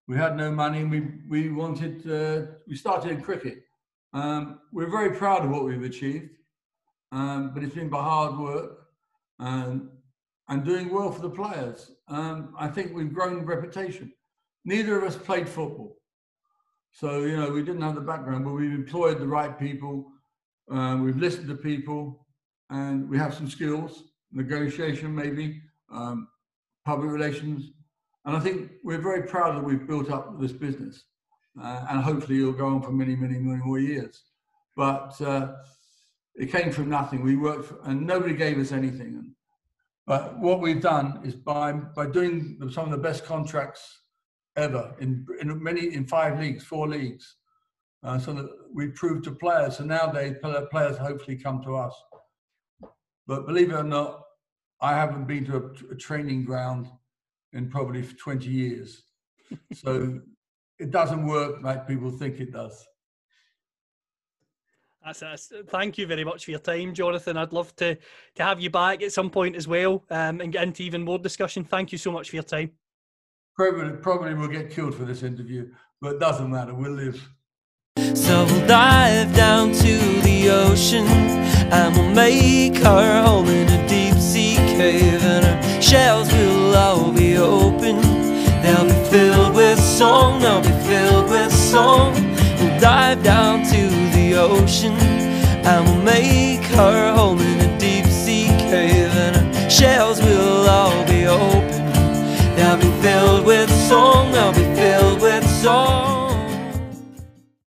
we 0.06 0.16
had 0.16 0.36
no 0.36 0.50
money. 0.50 0.84
We 0.84 1.00
we 1.26 1.48
wanted. 1.48 2.10
Uh, 2.10 2.52
we 2.68 2.76
started 2.76 3.10
in 3.10 3.22
cricket. 3.22 3.62
Um, 4.12 4.60
we're 4.70 4.90
very 4.90 5.16
proud 5.16 5.46
of 5.46 5.50
what 5.50 5.64
we've 5.64 5.82
achieved, 5.82 6.36
um, 7.10 7.54
but 7.54 7.62
it's 7.62 7.74
been 7.74 7.88
by 7.88 8.02
hard 8.02 8.38
work 8.38 8.88
and 9.38 9.88
and 10.48 10.64
doing 10.64 10.92
well 10.92 11.10
for 11.10 11.22
the 11.22 11.30
players. 11.30 11.92
Um, 12.08 12.54
I 12.58 12.68
think 12.68 12.94
we've 12.94 13.12
grown 13.12 13.44
reputation. 13.44 14.12
Neither 14.64 14.98
of 14.98 15.04
us 15.04 15.16
played 15.16 15.48
football, 15.48 15.96
so 16.92 17.20
you 17.20 17.36
know 17.36 17.50
we 17.50 17.62
didn't 17.62 17.82
have 17.82 17.94
the 17.94 18.00
background, 18.00 18.44
but 18.44 18.52
we've 18.52 18.72
employed 18.72 19.18
the 19.18 19.26
right 19.26 19.58
people. 19.58 20.06
Um, 20.70 21.02
we've 21.02 21.16
listened 21.16 21.48
to 21.48 21.56
people, 21.56 22.26
and 22.70 23.08
we 23.08 23.18
have 23.18 23.34
some 23.34 23.48
skills, 23.48 24.04
negotiation 24.30 25.14
maybe, 25.14 25.60
um, 25.90 26.28
public 26.84 27.10
relations 27.10 27.72
and 28.24 28.36
I 28.36 28.40
think 28.40 28.70
we're 28.84 29.00
very 29.00 29.22
proud 29.22 29.56
that 29.56 29.64
we've 29.64 29.86
built 29.86 30.10
up 30.10 30.40
this 30.40 30.52
business. 30.52 31.04
Uh, 31.60 31.84
and 31.90 32.02
hopefully 32.02 32.38
it'll 32.38 32.52
go 32.52 32.66
on 32.66 32.82
for 32.82 32.92
many, 32.92 33.14
many, 33.14 33.38
many 33.38 33.62
more 33.62 33.78
years. 33.78 34.22
But 34.76 35.20
uh, 35.20 35.54
it 36.34 36.50
came 36.50 36.72
from 36.72 36.88
nothing. 36.88 37.22
We 37.22 37.36
worked, 37.36 37.66
for, 37.66 37.78
and 37.84 38.06
nobody 38.06 38.34
gave 38.34 38.58
us 38.58 38.72
anything. 38.72 39.34
But 40.06 40.38
what 40.38 40.60
we've 40.60 40.80
done 40.80 41.20
is 41.24 41.34
by 41.34 41.72
by 41.72 42.06
doing 42.06 42.58
some 42.72 42.84
of 42.84 42.90
the 42.90 42.98
best 42.98 43.24
contracts 43.24 44.00
ever 44.56 44.94
in 45.00 45.26
in 45.40 45.62
many 45.62 45.94
in 45.94 46.06
five 46.06 46.38
leagues, 46.40 46.64
four 46.64 46.88
leagues, 46.88 47.36
uh, 48.02 48.18
so 48.18 48.32
that 48.32 48.48
we 48.72 48.88
proved 48.88 49.24
to 49.24 49.32
players. 49.32 49.76
So 49.76 49.84
nowadays, 49.84 50.36
players 50.70 50.96
hopefully 50.96 51.36
come 51.36 51.62
to 51.62 51.76
us. 51.76 51.94
But 53.26 53.46
believe 53.46 53.70
it 53.70 53.74
or 53.74 53.84
not, 53.84 54.22
I 54.80 54.94
haven't 54.94 55.26
been 55.26 55.44
to 55.46 55.56
a, 55.56 55.92
a 55.92 55.96
training 55.96 56.44
ground 56.44 56.88
in 57.52 57.70
probably 57.70 58.02
20 58.02 58.48
years. 58.48 59.04
so 59.72 60.20
it 60.78 60.90
doesn't 60.90 61.26
work 61.26 61.62
like 61.62 61.86
people 61.86 62.10
think 62.10 62.40
it 62.40 62.52
does. 62.52 62.84
That's, 65.04 65.20
that's, 65.20 65.52
thank 65.68 65.98
you 65.98 66.06
very 66.06 66.24
much 66.24 66.44
for 66.44 66.52
your 66.52 66.60
time, 66.60 66.94
Jonathan. 66.94 67.36
I'd 67.36 67.52
love 67.52 67.74
to 67.76 67.96
to 68.36 68.42
have 68.42 68.60
you 68.60 68.70
back 68.70 69.02
at 69.02 69.12
some 69.12 69.30
point 69.30 69.56
as 69.56 69.66
well 69.66 70.04
um, 70.10 70.40
and 70.40 70.52
get 70.52 70.62
into 70.62 70.82
even 70.84 71.02
more 71.02 71.18
discussion. 71.18 71.64
Thank 71.64 71.90
you 71.90 71.98
so 71.98 72.12
much 72.12 72.30
for 72.30 72.36
your 72.36 72.44
time. 72.44 72.70
Probably, 73.56 73.96
probably 73.98 74.34
we'll 74.34 74.48
get 74.48 74.70
killed 74.70 74.94
for 74.94 75.04
this 75.04 75.22
interview, 75.22 75.70
but 76.00 76.14
it 76.14 76.20
doesn't 76.20 76.50
matter. 76.50 76.72
We'll 76.72 76.92
live. 76.92 77.28
So 78.14 78.44
we'll 78.44 78.66
dive 78.66 79.34
down 79.34 79.72
to 79.72 79.98
the 80.22 80.48
ocean 80.50 81.06
and 81.06 81.96
we'll 81.96 82.14
make 82.14 82.84
our 82.84 83.22
home 83.22 83.48
in 83.48 83.68
a 83.68 83.88
deep 83.88 84.14
sea 84.14 84.56
cave, 84.56 85.22
and 85.24 85.44
our 85.46 85.82
shells 85.82 86.30
will 86.32 86.74
all 86.76 87.12
be 87.12 87.36
open. 87.36 87.96
They'll 88.62 88.84
be 88.84 89.10
filled 89.10 89.54
with 89.56 89.78
song, 89.80 90.40
they'll 90.40 90.62
be 90.62 90.68
filled 90.86 91.30
with 91.30 91.52
song. 91.52 92.14
We'll 92.58 92.78
dive 92.78 93.22
down 93.22 93.64
to 93.64 94.11
ocean 94.34 94.94
and 95.64 95.84
we'll 95.86 96.02
make 96.02 96.64
her 96.64 97.12
home 97.12 97.38
in 97.40 97.60
a 97.60 97.78
deep 97.78 98.06
sea 98.06 98.48
cave, 98.58 99.12
and 99.14 99.36
our 99.36 99.70
shells 99.70 100.20
will 100.20 100.68
all 100.68 101.04
be 101.06 101.26
open. 101.26 101.82
They'll 102.56 102.76
be 102.76 102.90
filled 103.00 103.46
with 103.46 103.70
song, 103.88 104.32
they'll 104.32 104.52
be 104.52 104.74
filled 104.74 105.20
with 105.20 105.46
song. 105.48 106.01